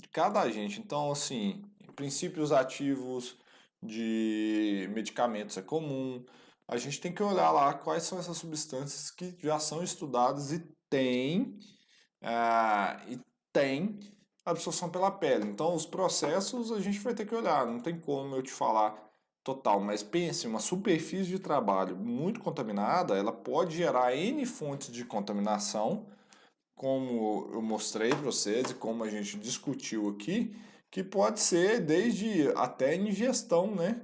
[0.00, 0.80] de cada agente.
[0.80, 1.62] Então, assim,
[1.94, 3.36] princípios ativos
[3.82, 6.24] de medicamentos é comum.
[6.66, 10.66] A gente tem que olhar lá quais são essas substâncias que já são estudadas e
[10.88, 11.58] tem,
[12.22, 13.20] uh, e
[13.52, 14.00] tem
[14.44, 15.46] absorção pela pele.
[15.46, 18.94] Então, os processos a gente vai ter que olhar, não tem como eu te falar
[19.42, 25.04] total, mas pense, uma superfície de trabalho muito contaminada, ela pode gerar N fontes de
[25.04, 26.06] contaminação,
[26.74, 30.56] como eu mostrei para vocês e como a gente discutiu aqui,
[30.90, 34.00] que pode ser desde até ingestão, né?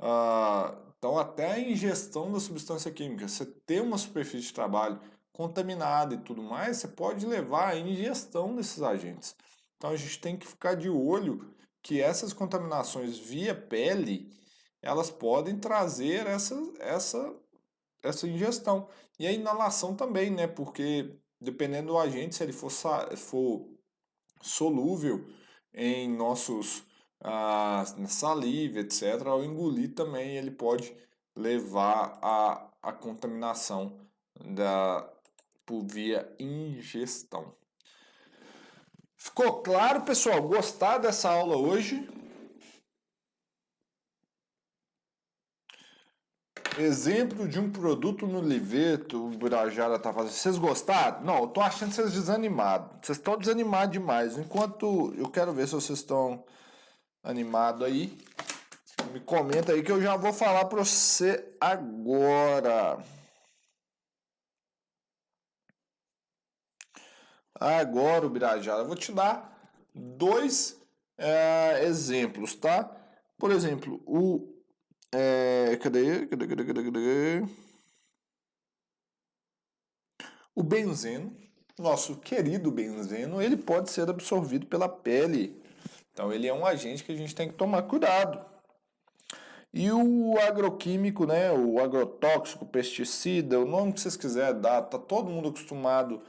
[0.00, 4.98] Ah, então, até a ingestão da substância química, você ter uma superfície de trabalho
[5.32, 9.36] contaminada e tudo mais, você pode levar à ingestão desses agentes.
[9.78, 14.30] Então a gente tem que ficar de olho que essas contaminações via pele,
[14.82, 17.34] elas podem trazer essa, essa,
[18.02, 18.88] essa ingestão.
[19.18, 20.46] E a inalação também, né?
[20.46, 22.70] Porque dependendo do agente, se ele for,
[23.16, 23.68] for
[24.42, 25.24] solúvel
[25.72, 26.82] em nossos
[27.20, 30.94] ah, saliva, etc., ao engolir também ele pode
[31.36, 33.96] levar a, a contaminação
[34.44, 35.08] da,
[35.64, 37.57] por via ingestão.
[39.18, 40.40] Ficou claro, pessoal?
[40.40, 42.08] Gostar dessa aula hoje?
[46.78, 50.30] Exemplo de um produto no Liveto, o Birajara tá fazendo.
[50.30, 51.24] Vocês gostaram?
[51.24, 52.88] Não, eu tô achando vocês desanimados.
[53.02, 54.38] Vocês estão desanimados demais.
[54.38, 56.44] Enquanto eu quero ver se vocês estão
[57.24, 58.16] animados aí.
[59.12, 63.02] Me comenta aí que eu já vou falar para você agora.
[67.60, 69.58] Agora, o Birajara, vou te dar
[69.94, 70.80] dois
[71.16, 72.90] é, exemplos, tá?
[73.36, 74.54] Por exemplo, o.
[75.12, 76.26] É, cadê?
[76.26, 77.44] Cadê, cadê, cadê, cadê?
[80.54, 81.36] O benzeno,
[81.78, 85.60] nosso querido benzeno, ele pode ser absorvido pela pele.
[86.12, 88.44] Então, ele é um agente que a gente tem que tomar cuidado.
[89.72, 95.30] E o agroquímico, né, o agrotóxico, pesticida, o nome que vocês quiserem dar, tá todo
[95.30, 96.22] mundo acostumado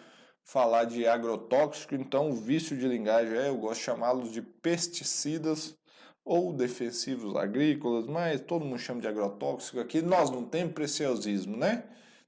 [0.49, 5.77] falar de agrotóxico, então o vício de linguagem é, eu gosto de chamá-los de pesticidas
[6.25, 9.79] ou defensivos agrícolas, mas todo mundo chama de agrotóxico.
[9.79, 11.83] Aqui nós não temos preciosismo, né?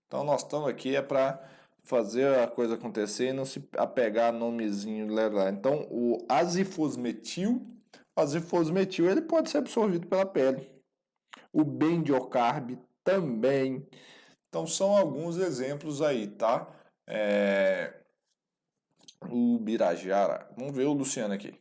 [0.06, 1.44] Então nós estamos aqui é para
[1.84, 5.50] fazer a coisa acontecer e não se apegar a nomezinho lá.
[5.50, 7.66] Então o azifosmetil,
[8.16, 10.70] azifosmetil ele pode ser absorvido pela pele.
[11.52, 13.88] O bendiocarb também.
[14.48, 16.68] Então são alguns exemplos aí, tá?
[17.08, 18.01] É,
[19.30, 20.50] o Birajara.
[20.58, 21.54] Vamos ver o Luciano aqui.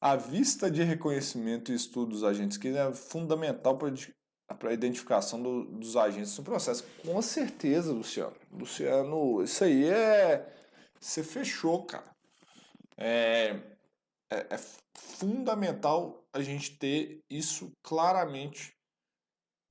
[0.00, 5.64] A vista de reconhecimento e estudo dos agentes que é fundamental para a identificação do,
[5.64, 6.84] dos agentes no processo.
[7.04, 8.36] Com certeza, Luciano.
[8.52, 10.52] Luciano, isso aí é.
[11.00, 12.14] Você fechou, cara.
[12.96, 13.60] É,
[14.30, 14.58] é, é
[14.94, 18.74] fundamental a gente ter isso claramente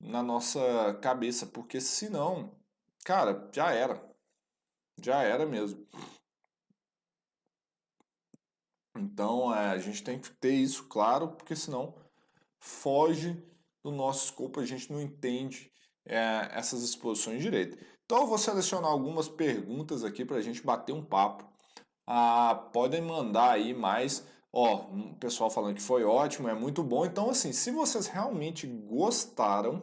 [0.00, 2.54] na nossa cabeça, porque senão,
[3.04, 4.02] cara, já era.
[5.00, 5.86] Já era mesmo.
[8.96, 11.94] Então é, a gente tem que ter isso claro, porque senão
[12.58, 13.42] foge
[13.82, 15.70] do nosso escopo, a gente não entende
[16.06, 17.76] é, essas exposições direito.
[18.04, 21.44] Então eu vou selecionar algumas perguntas aqui para a gente bater um papo.
[22.06, 24.26] Ah, podem mandar aí mais.
[24.52, 27.04] Ó, o pessoal falando que foi ótimo, é muito bom.
[27.04, 29.82] Então, assim, se vocês realmente gostaram,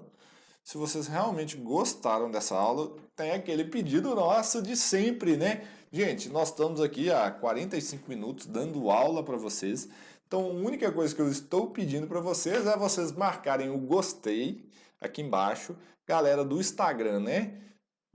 [0.64, 5.68] se vocês realmente gostaram dessa aula, tem aquele pedido nosso de sempre, né?
[5.94, 9.90] Gente, nós estamos aqui há 45 minutos dando aula para vocês.
[10.26, 14.64] Então, a única coisa que eu estou pedindo para vocês é vocês marcarem o gostei
[15.02, 15.76] aqui embaixo.
[16.08, 17.62] Galera do Instagram, né?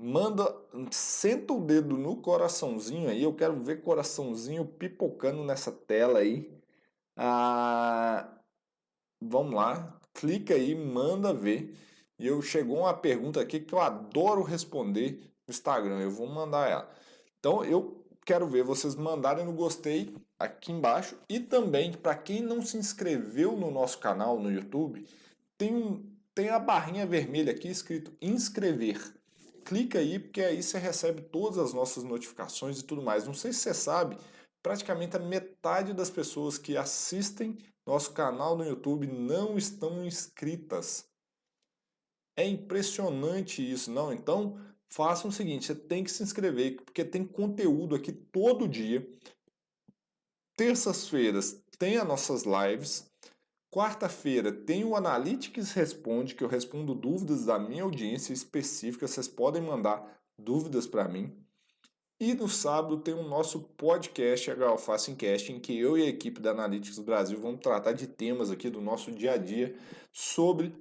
[0.01, 0.57] Manda,
[0.91, 3.23] senta o dedo no coraçãozinho aí.
[3.23, 6.51] Eu quero ver coraçãozinho pipocando nessa tela aí.
[7.15, 8.27] Ah,
[9.21, 11.77] vamos lá, clica aí, manda ver.
[12.19, 16.01] E eu chegou uma pergunta aqui que eu adoro responder no Instagram.
[16.01, 16.97] Eu vou mandar ela.
[17.39, 22.61] Então eu quero ver vocês mandarem no gostei aqui embaixo e também para quem não
[22.61, 25.07] se inscreveu no nosso canal no YouTube,
[25.57, 29.01] tem, um, tem a barrinha vermelha aqui escrito inscrever.
[29.65, 33.27] Clica aí, porque aí você recebe todas as nossas notificações e tudo mais.
[33.27, 34.17] Não sei se você sabe,
[34.63, 37.57] praticamente a metade das pessoas que assistem
[37.87, 41.09] nosso canal no YouTube não estão inscritas.
[42.37, 44.13] É impressionante isso, não?
[44.13, 49.07] Então, faça o seguinte, você tem que se inscrever, porque tem conteúdo aqui todo dia.
[50.57, 53.11] Terças-feiras tem as nossas lives.
[53.71, 59.07] Quarta-feira tem o Analytics Responde, que eu respondo dúvidas da minha audiência específica.
[59.07, 61.37] Vocês podem mandar dúvidas para mim.
[62.19, 66.41] E no sábado tem o nosso podcast HAlface Cast, em que eu e a equipe
[66.41, 69.77] da Analytics Brasil vamos tratar de temas aqui do nosso dia a dia
[70.11, 70.75] sobre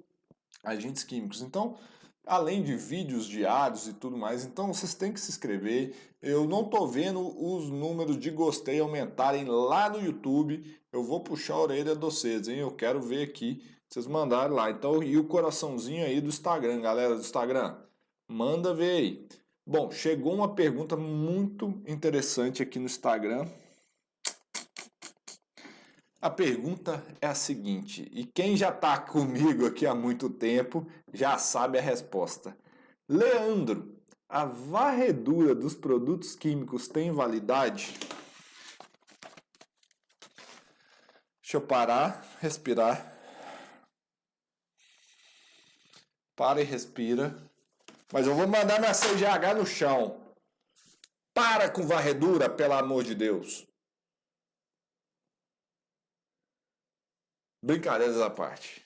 [0.63, 1.41] agentes químicos.
[1.41, 1.77] Então,
[2.25, 5.93] além de vídeos diários e tudo mais, então vocês têm que se inscrever.
[6.21, 10.63] Eu não tô vendo os números de gostei aumentarem lá no YouTube.
[10.91, 12.57] Eu vou puxar a orelha de vocês, hein?
[12.57, 14.69] Eu quero ver aqui vocês mandarem lá.
[14.71, 17.75] Então, e o coraçãozinho aí do Instagram, galera do Instagram.
[18.27, 19.27] Manda ver aí.
[19.65, 23.47] Bom, chegou uma pergunta muito interessante aqui no Instagram.
[26.25, 31.37] A pergunta é a seguinte, e quem já está comigo aqui há muito tempo já
[31.37, 32.57] sabe a resposta.
[33.07, 33.95] Leandro,
[34.27, 37.93] a varredura dos produtos químicos tem validade?
[41.43, 43.15] Deixa eu parar, respirar.
[46.35, 47.37] Para e respira.
[48.11, 50.19] Mas eu vou mandar minha CGH no chão.
[51.35, 53.64] Para com varredura, pelo amor de Deus.
[57.65, 58.85] Brincadeiras à parte.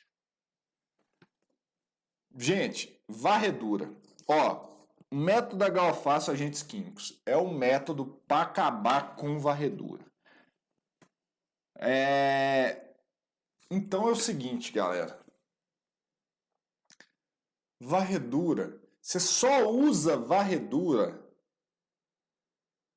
[2.35, 3.93] Gente, varredura.
[4.27, 10.05] Ó, método da Galfaço Agentes Químicos é o método para acabar com varredura.
[11.75, 12.93] É...
[13.69, 15.19] Então é o seguinte, galera.
[17.79, 21.19] Varredura você só usa varredura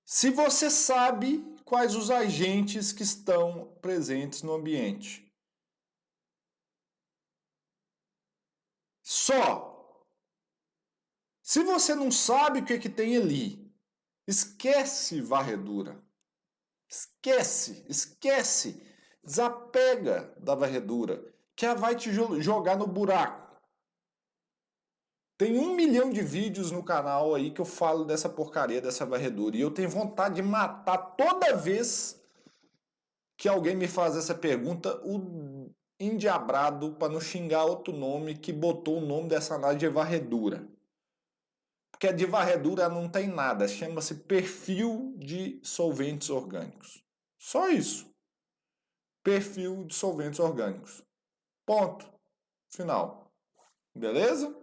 [0.04, 5.31] se você sabe quais os agentes que estão presentes no ambiente.
[9.12, 10.02] Só.
[11.42, 13.70] Se você não sabe o que, é que tem ali,
[14.26, 16.02] esquece varredura.
[16.88, 18.82] Esquece, esquece.
[19.22, 21.22] Desapega da varredura,
[21.54, 23.54] que ela vai te jogar no buraco.
[25.36, 29.58] Tem um milhão de vídeos no canal aí que eu falo dessa porcaria, dessa varredura.
[29.58, 32.18] E eu tenho vontade de matar toda vez
[33.36, 35.18] que alguém me faz essa pergunta, o
[35.98, 40.68] endiabrado, para não xingar outro nome, que botou o nome dessa nave de varredura.
[41.90, 47.04] Porque de varredura não tem nada, chama-se perfil de solventes orgânicos.
[47.38, 48.12] Só isso.
[49.22, 51.04] Perfil de solventes orgânicos.
[51.64, 52.12] Ponto.
[52.68, 53.32] Final.
[53.94, 54.62] Beleza?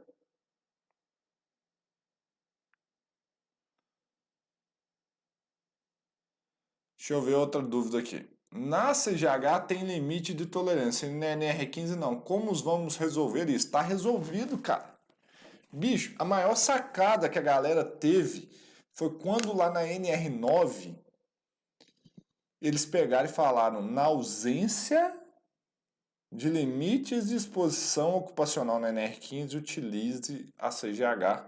[6.98, 8.39] Deixa eu ver outra dúvida aqui.
[8.52, 12.20] Na CGH tem limite de tolerância, e na NR15 não.
[12.20, 13.68] Como vamos resolver isso?
[13.68, 14.98] Está resolvido, cara.
[15.72, 18.50] Bicho, a maior sacada que a galera teve
[18.92, 20.96] foi quando lá na NR9
[22.60, 25.16] eles pegaram e falaram na ausência
[26.32, 31.46] de limites de exposição ocupacional na NR15 utilize a CGH.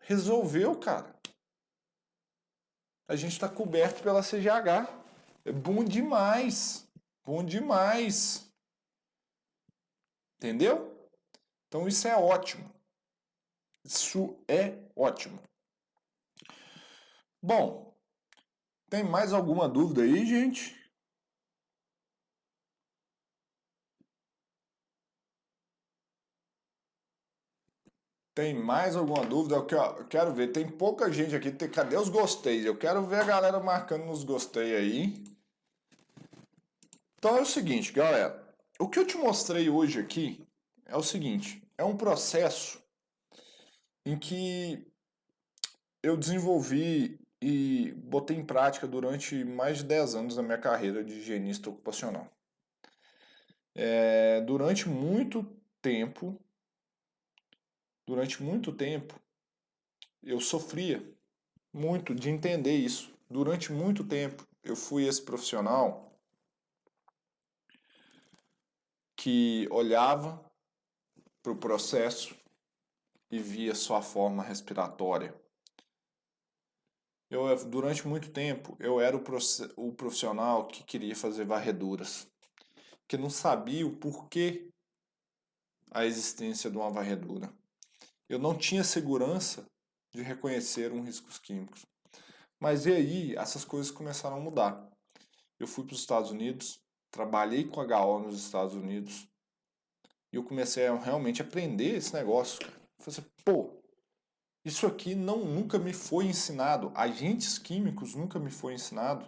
[0.00, 1.14] Resolveu, cara.
[3.06, 4.88] A gente está coberto pela CGH.
[5.44, 6.88] É bom demais.
[7.24, 8.50] Bom demais.
[10.36, 10.96] Entendeu?
[11.66, 12.72] Então isso é ótimo.
[13.84, 15.40] Isso é ótimo.
[17.42, 17.94] Bom,
[18.88, 20.77] tem mais alguma dúvida aí, gente?
[28.38, 29.56] Tem mais alguma dúvida?
[29.56, 29.66] Eu
[30.06, 30.52] quero ver.
[30.52, 31.50] Tem pouca gente aqui.
[31.50, 32.68] Cadê os gostei?
[32.68, 35.24] Eu quero ver a galera marcando nos gostei aí.
[37.18, 38.40] Então é o seguinte, galera.
[38.78, 40.46] O que eu te mostrei hoje aqui
[40.86, 42.80] é o seguinte: é um processo
[44.06, 44.86] em que
[46.00, 51.14] eu desenvolvi e botei em prática durante mais de 10 anos da minha carreira de
[51.14, 52.30] higienista ocupacional.
[53.74, 55.44] É, durante muito
[55.82, 56.40] tempo,
[58.08, 59.20] durante muito tempo,
[60.22, 61.06] eu sofria
[61.70, 63.14] muito de entender isso.
[63.28, 66.18] Durante muito tempo, eu fui esse profissional
[69.14, 70.42] que olhava
[71.42, 72.34] para o processo
[73.30, 75.38] e via sua forma respiratória.
[77.28, 82.26] Eu, durante muito tempo, eu era o profissional que queria fazer varreduras,
[83.06, 84.70] que não sabia o porquê
[85.90, 87.52] a existência de uma varredura.
[88.28, 89.66] Eu não tinha segurança
[90.12, 91.86] de reconhecer um riscos químicos.
[92.60, 94.88] Mas e aí, essas coisas começaram a mudar.
[95.58, 99.28] Eu fui para os Estados Unidos, trabalhei com HO nos Estados Unidos,
[100.32, 102.60] e eu comecei a realmente aprender esse negócio.
[102.60, 102.72] Cara.
[102.72, 103.82] Eu falei assim, pô,
[104.64, 106.92] isso aqui não nunca me foi ensinado.
[106.94, 109.24] Agentes químicos nunca me foi ensinado.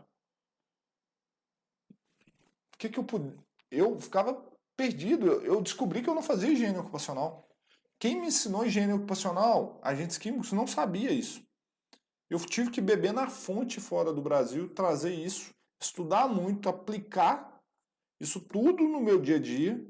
[2.74, 3.38] O que que eu pude...
[3.70, 4.34] Eu ficava
[4.76, 5.26] perdido.
[5.42, 7.48] Eu descobri que eu não fazia higiene ocupacional.
[8.00, 11.46] Quem me ensinou higiene ocupacional, agentes químicos, não sabia isso.
[12.30, 17.62] Eu tive que beber na fonte fora do Brasil, trazer isso, estudar muito, aplicar
[18.18, 19.86] isso tudo no meu dia a dia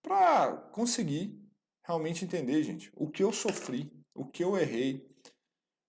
[0.00, 1.36] para conseguir
[1.84, 5.04] realmente entender, gente, o que eu sofri, o que eu errei.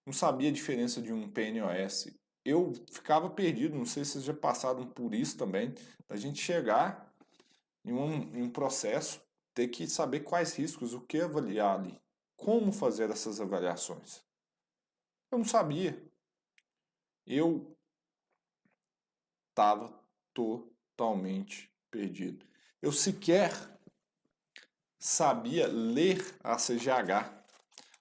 [0.08, 2.08] Não sabia a diferença de um PNOS.
[2.44, 5.76] Eu ficava perdido, não sei se vocês já passaram por isso também,
[6.08, 7.14] da gente chegar
[7.86, 9.23] em um, em um processo
[9.54, 12.02] ter que saber quais riscos, o que avaliar ali,
[12.36, 14.24] como fazer essas avaliações.
[15.32, 16.02] Eu não sabia.
[17.26, 17.76] Eu
[19.50, 19.94] estava
[20.34, 22.46] totalmente perdido.
[22.82, 23.52] Eu sequer
[25.00, 27.32] sabia ler a CGH.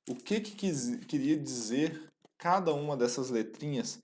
[0.09, 4.01] O que, que quis, queria dizer cada uma dessas letrinhas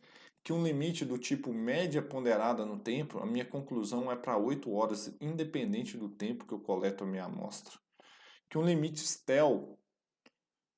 [0.49, 4.73] que um limite do tipo média ponderada no tempo, a minha conclusão é para 8
[4.73, 7.79] horas, independente do tempo que eu coleto a minha amostra.
[8.49, 9.79] Que um limite STEL,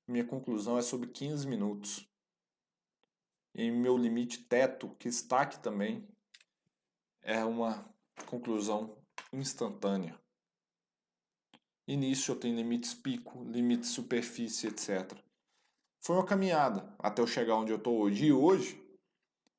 [0.09, 2.05] minha conclusão é sobre 15 minutos.
[3.55, 6.05] E meu limite teto, que está aqui também,
[7.23, 7.89] é uma
[8.27, 9.01] conclusão
[9.33, 10.21] instantânea.
[11.87, 15.17] Início eu tenho limites pico, limites superfície, etc.
[16.01, 18.27] Foi uma caminhada até eu chegar onde eu estou hoje.
[18.27, 18.90] E hoje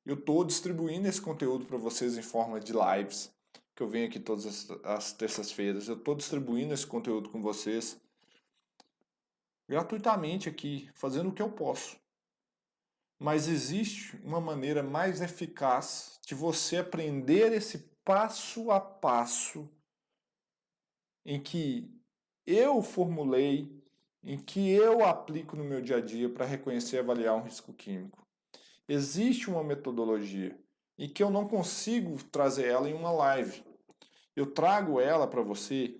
[0.04, 3.32] eu estou distribuindo esse conteúdo para vocês em forma de lives,
[3.74, 5.88] que eu venho aqui todas as, as terças-feiras.
[5.88, 8.00] Eu estou distribuindo esse conteúdo com vocês
[9.68, 11.96] gratuitamente aqui, fazendo o que eu posso.
[13.18, 19.70] Mas existe uma maneira mais eficaz de você aprender esse passo a passo
[21.24, 21.88] em que
[22.44, 23.80] eu formulei,
[24.24, 27.72] em que eu aplico no meu dia a dia para reconhecer e avaliar um risco
[27.72, 28.21] químico
[28.92, 30.58] existe uma metodologia
[30.98, 33.64] e que eu não consigo trazer ela em uma live.
[34.36, 35.98] Eu trago ela para você,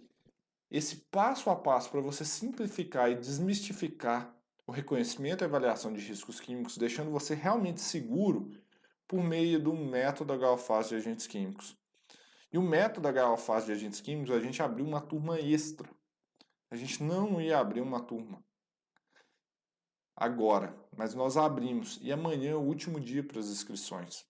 [0.71, 4.35] esse passo a passo para você simplificar e desmistificar
[4.67, 8.51] o reconhecimento e avaliação de riscos químicos, deixando você realmente seguro
[9.09, 11.77] por meio do método HOFAS de agentes químicos.
[12.53, 15.89] E o método HOFAS de agentes químicos, a gente abriu uma turma extra.
[16.71, 18.43] A gente não ia abrir uma turma
[20.23, 24.25] agora, mas nós abrimos e amanhã é o último dia para as inscrições.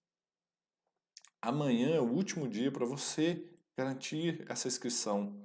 [1.42, 5.38] Amanhã é o último dia para você garantir essa inscrição.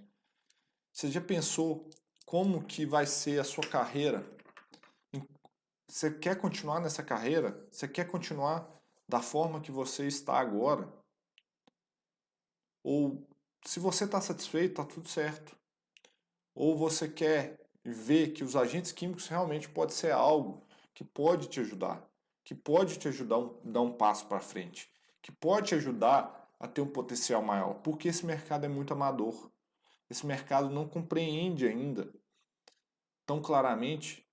[0.93, 1.89] Você já pensou
[2.25, 4.25] como que vai ser a sua carreira?
[5.89, 7.67] Você quer continuar nessa carreira?
[7.69, 8.69] Você quer continuar
[9.05, 10.87] da forma que você está agora?
[12.83, 13.27] Ou
[13.65, 15.57] se você está satisfeito, está tudo certo.
[16.55, 21.59] Ou você quer ver que os agentes químicos realmente pode ser algo que pode te
[21.59, 22.05] ajudar,
[22.43, 24.89] que pode te ajudar a dar um passo para frente,
[25.21, 29.51] que pode te ajudar a ter um potencial maior, porque esse mercado é muito amador.
[30.09, 32.11] Esse mercado não compreende ainda
[33.25, 34.25] tão claramente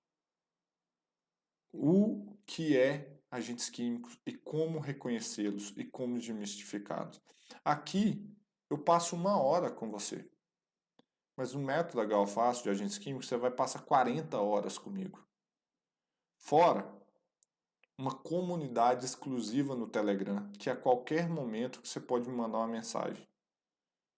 [1.71, 7.21] o que é agentes químicos e como reconhecê-los e como desmistificá-los.
[7.63, 8.25] Aqui
[8.69, 10.25] eu passo uma hora com você.
[11.35, 15.23] Mas no método HOFAST de agentes químicos, você vai passar 40 horas comigo.
[16.37, 16.93] Fora
[17.97, 23.27] uma comunidade exclusiva no Telegram, que a qualquer momento você pode me mandar uma mensagem.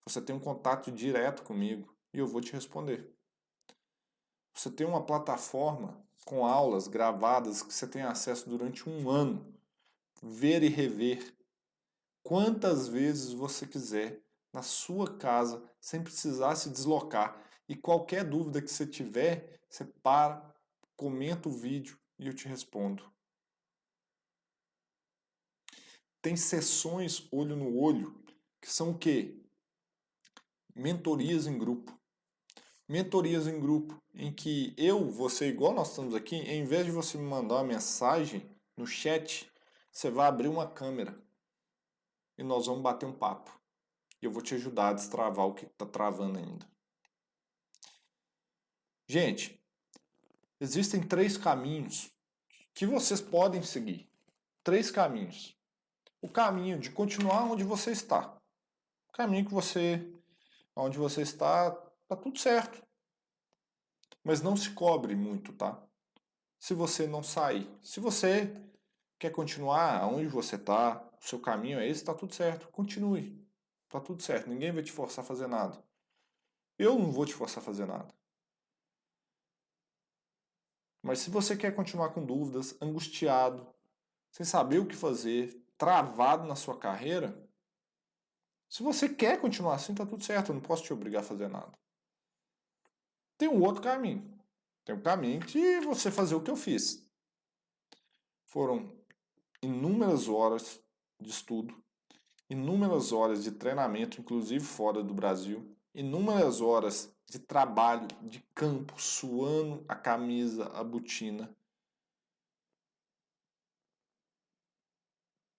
[0.06, 3.14] Você tem um contato direto comigo e eu vou te responder.
[4.54, 9.54] Você tem uma plataforma com aulas gravadas que você tem acesso durante um ano,
[10.22, 11.36] ver e rever
[12.24, 17.42] quantas vezes você quiser na sua casa, sem precisar se deslocar.
[17.68, 20.56] E qualquer dúvida que você tiver, você para,
[20.96, 23.04] comenta o vídeo e eu te respondo.
[26.22, 28.24] Tem sessões olho no olho,
[28.62, 29.40] que são o quê?
[30.76, 31.98] Mentorias em grupo.
[32.88, 37.18] Mentorias em grupo, em que eu, você, igual nós estamos aqui, em vez de você
[37.18, 39.52] me mandar uma mensagem no chat,
[39.92, 41.22] você vai abrir uma câmera
[42.38, 43.58] e nós vamos bater um papo
[44.22, 46.66] e eu vou te ajudar a destravar o que está travando ainda.
[49.08, 49.64] Gente,
[50.60, 52.12] existem três caminhos
[52.74, 54.10] que vocês podem seguir.
[54.64, 55.56] Três caminhos.
[56.22, 58.36] O caminho de continuar onde você está.
[59.08, 60.06] O caminho que você,
[60.76, 61.70] onde você está,
[62.04, 62.86] está tudo certo.
[64.24, 65.82] Mas não se cobre muito, tá?
[66.60, 67.70] Se você não sair.
[67.82, 68.54] Se você
[69.18, 72.68] quer continuar onde você está, o seu caminho é esse, está tudo certo.
[72.70, 73.47] Continue.
[73.88, 74.50] Está tudo certo.
[74.50, 75.82] Ninguém vai te forçar a fazer nada.
[76.78, 78.14] Eu não vou te forçar a fazer nada.
[81.02, 83.66] Mas se você quer continuar com dúvidas, angustiado,
[84.30, 87.48] sem saber o que fazer, travado na sua carreira,
[88.68, 91.48] se você quer continuar assim, tá tudo certo, eu não posso te obrigar a fazer
[91.48, 91.72] nada.
[93.38, 94.38] Tem um outro caminho.
[94.84, 97.10] Tem um caminho de você fazer o que eu fiz.
[98.44, 98.94] Foram
[99.62, 100.82] inúmeras horas
[101.20, 101.82] de estudo,
[102.50, 109.84] inúmeras horas de treinamento, inclusive fora do Brasil, inúmeras horas de trabalho de campo, suando
[109.88, 111.54] a camisa, a botina.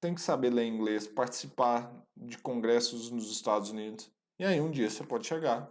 [0.01, 4.11] Tem que saber ler inglês, participar de congressos nos Estados Unidos.
[4.39, 5.69] E aí um dia você pode chegar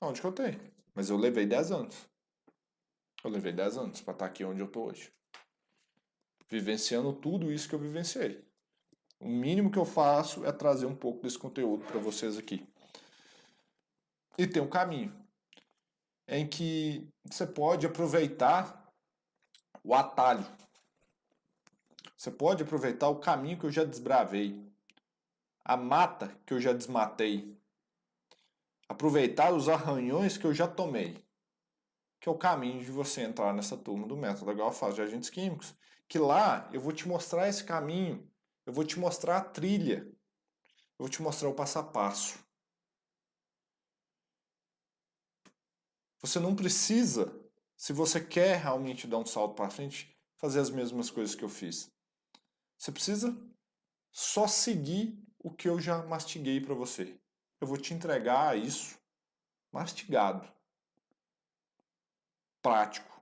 [0.00, 0.60] onde que eu tenho.
[0.94, 2.08] Mas eu levei 10 anos.
[3.22, 5.12] Eu levei 10 anos para estar aqui onde eu estou hoje.
[6.48, 8.44] Vivenciando tudo isso que eu vivenciei.
[9.24, 12.68] O mínimo que eu faço é trazer um pouco desse conteúdo para vocês aqui.
[14.36, 15.16] E tem um caminho
[16.28, 18.92] em que você pode aproveitar
[19.82, 20.44] o atalho.
[22.14, 24.62] Você pode aproveitar o caminho que eu já desbravei,
[25.64, 27.58] a mata que eu já desmatei,
[28.86, 31.26] aproveitar os arranhões que eu já tomei,
[32.20, 35.74] que é o caminho de você entrar nessa turma do método Galfaz de agentes químicos,
[36.06, 38.30] que lá eu vou te mostrar esse caminho,
[38.66, 42.38] eu vou te mostrar a trilha, eu vou te mostrar o passo a passo.
[46.20, 47.38] Você não precisa,
[47.76, 51.48] se você quer realmente dar um salto para frente, fazer as mesmas coisas que eu
[51.48, 51.90] fiz.
[52.78, 53.36] Você precisa
[54.10, 57.18] só seguir o que eu já mastiguei para você.
[57.60, 58.98] Eu vou te entregar isso
[59.70, 60.48] mastigado,
[62.62, 63.13] prático,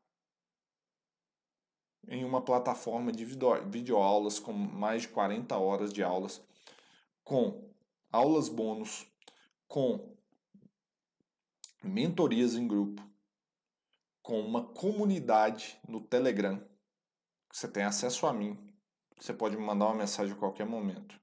[2.09, 6.43] em uma plataforma de videoaulas com mais de 40 horas de aulas,
[7.23, 7.71] com
[8.11, 9.07] aulas bônus,
[9.69, 10.15] com
[11.83, 13.03] mentorias em grupo,
[14.23, 16.63] com uma comunidade no Telegram.
[17.53, 18.59] Você tem acesso a mim.
[19.19, 21.21] Você pode me mandar uma mensagem a qualquer momento.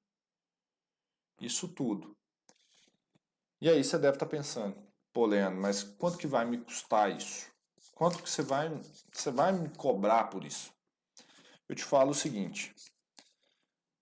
[1.40, 2.16] Isso tudo.
[3.62, 4.76] E aí você deve estar pensando,
[5.12, 7.49] pô, Leandro, mas quanto que vai me custar isso?
[8.00, 8.70] Quanto que você vai,
[9.12, 10.74] você vai me cobrar por isso?
[11.68, 12.74] Eu te falo o seguinte: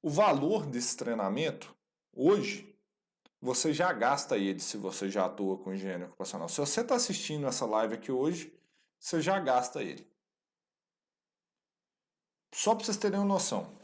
[0.03, 1.75] o valor desse treinamento
[2.13, 2.77] hoje
[3.41, 6.47] você já gasta ele se você já atua com engenharia ocupacional.
[6.47, 8.55] Se você está assistindo essa live aqui hoje,
[8.99, 10.07] você já gasta ele.
[12.53, 13.75] Só para vocês terem uma noção.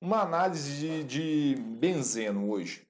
[0.00, 2.84] Uma análise de, de benzeno hoje.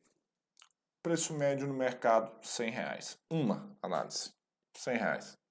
[1.03, 3.19] Preço médio no mercado, 100 reais.
[3.29, 4.33] Uma análise,
[4.73, 5.46] 100 reais.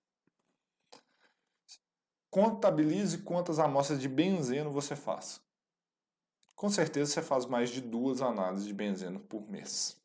[2.35, 5.41] Contabilize quantas amostras de benzeno você faz.
[6.53, 9.97] Com certeza você faz mais de duas análises de benzeno por mês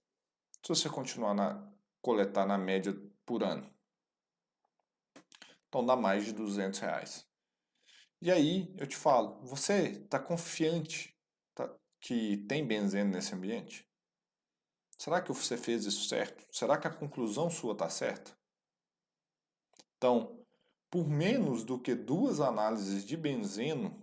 [0.63, 1.61] se você continuar a
[2.01, 3.69] coletar na média por ano.
[5.69, 7.27] Então dá mais de 200 reais.
[8.23, 11.13] E aí eu te falo, você está confiante
[11.53, 11.69] tá,
[12.01, 13.85] que tem benzeno nesse ambiente?
[14.97, 16.47] Será que você fez isso certo?
[16.57, 18.39] Será que a conclusão sua está certa?
[19.97, 20.40] Então,
[20.91, 23.97] por menos do que duas análises de benzeno,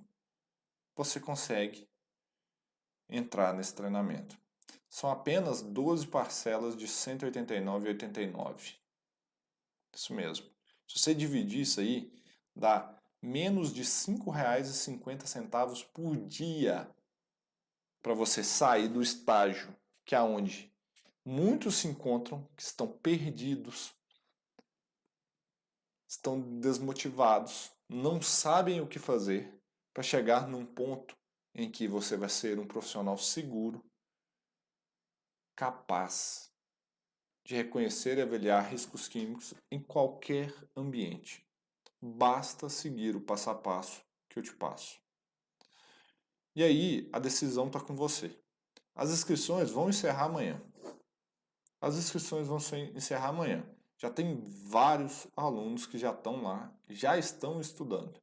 [0.96, 1.88] você consegue
[3.10, 4.38] entrar nesse treinamento.
[4.90, 8.76] São apenas 12 parcelas de R$ 189,89.
[9.94, 10.46] Isso mesmo.
[10.88, 12.12] Se você dividir isso aí,
[12.56, 16.90] dá menos de R$ 5,50 por dia
[18.02, 19.76] para você sair do estágio
[20.08, 20.74] que é onde
[21.24, 23.94] muitos se encontram, que estão perdidos,
[26.08, 29.54] estão desmotivados, não sabem o que fazer
[29.94, 31.16] para chegar num ponto
[31.54, 33.84] em que você vai ser um profissional seguro
[35.56, 36.52] capaz
[37.44, 41.46] de reconhecer e avaliar riscos químicos em qualquer ambiente.
[42.00, 45.00] Basta seguir o passo a passo que eu te passo.
[46.56, 48.38] E aí, a decisão está com você.
[48.96, 50.62] As inscrições vão encerrar amanhã.
[51.80, 52.58] As inscrições vão
[52.96, 53.64] encerrar amanhã.
[53.98, 58.22] Já tem vários alunos que já estão lá, já estão estudando.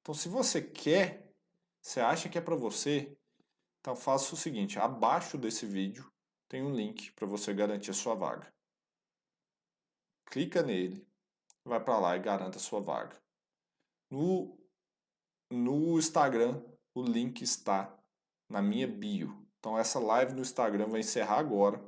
[0.00, 1.32] Então, se você quer,
[1.80, 3.16] você acha que é para você,
[3.80, 6.10] então faça o seguinte: abaixo desse vídeo
[6.48, 8.52] tem um link para você garantir a sua vaga.
[10.26, 11.06] Clica nele,
[11.64, 13.16] vai para lá e garanta a sua vaga.
[14.10, 14.58] No,
[15.50, 16.62] no Instagram,
[16.94, 17.94] o link está
[18.48, 19.46] na minha bio.
[19.58, 21.82] Então essa live no Instagram vai encerrar agora.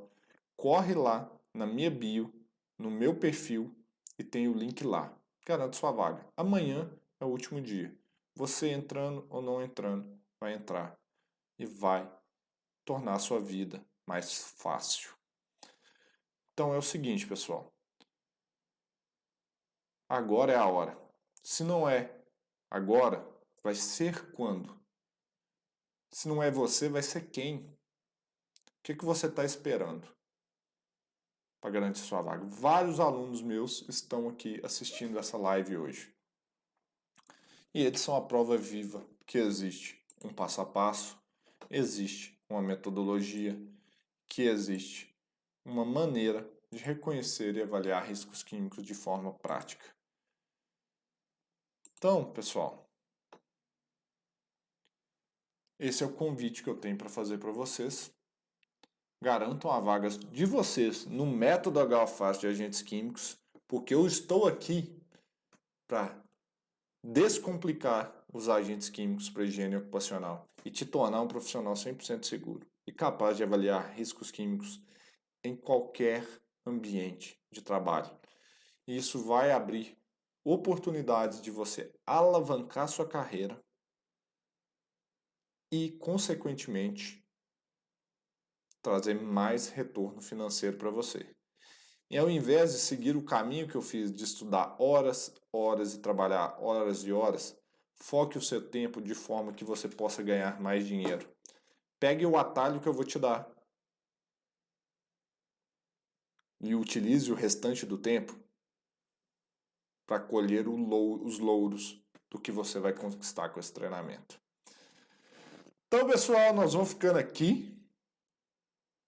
[0.57, 2.33] Corre lá na minha bio,
[2.79, 3.75] no meu perfil
[4.19, 5.17] e tem o link lá.
[5.45, 6.27] garante sua vaga.
[6.37, 7.97] Amanhã é o último dia.
[8.35, 10.99] Você entrando ou não entrando, vai entrar
[11.59, 12.11] e vai
[12.85, 15.15] tornar a sua vida mais fácil.
[16.53, 17.73] Então é o seguinte, pessoal.
[20.09, 20.99] Agora é a hora.
[21.43, 22.23] Se não é
[22.71, 23.27] agora,
[23.63, 24.79] vai ser quando?
[26.11, 27.59] Se não é você, vai ser quem?
[27.59, 30.16] O que, que você está esperando
[31.67, 32.45] para garantir sua vaga?
[32.45, 36.15] Vários alunos meus estão aqui assistindo essa live hoje.
[37.75, 41.19] E eles são a prova viva que existe um passo a passo,
[41.69, 43.61] existe uma metodologia,
[44.29, 45.13] que existe
[45.65, 49.87] uma maneira de reconhecer e avaliar riscos químicos de forma prática.
[51.99, 52.89] Então, pessoal,
[55.81, 58.16] esse é o convite que eu tenho para fazer para vocês.
[59.23, 64.95] Garantam a vaga de vocês no método HFAS de agentes químicos, porque eu estou aqui
[65.89, 66.23] para
[67.03, 72.93] descomplicar os agentes químicos para higiene ocupacional e te tornar um profissional 100% seguro e
[72.93, 74.83] capaz de avaliar riscos químicos
[75.43, 76.27] em qualquer
[76.67, 78.11] ambiente de trabalho.
[78.87, 79.97] E isso vai abrir
[80.45, 83.61] oportunidades de você alavancar sua carreira
[85.73, 87.26] e, consequentemente,
[88.87, 91.29] trazer mais retorno financeiro para você.
[92.09, 95.99] E ao invés de seguir o caminho que eu fiz de estudar horas, horas e
[95.99, 97.59] trabalhar horas e horas,
[97.97, 101.29] foque o seu tempo de forma que você possa ganhar mais dinheiro.
[101.99, 103.51] Pegue o atalho que eu vou te dar
[106.61, 108.39] e utilize o restante do tempo
[110.07, 114.41] para colher os louros do que você vai conquistar com esse treinamento.
[115.89, 117.76] Então, pessoal, nós vamos ficando aqui.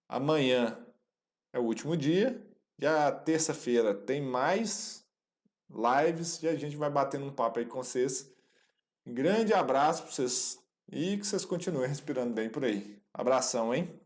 [0.08, 0.78] Amanhã
[1.52, 2.42] é o último dia.
[2.78, 5.04] E a terça-feira tem mais
[5.68, 8.30] lives e a gente vai batendo um papo aí com vocês.
[9.06, 10.58] Grande abraço para vocês
[10.90, 12.98] e que vocês continuem respirando bem por aí.
[13.12, 14.00] Abração, hein?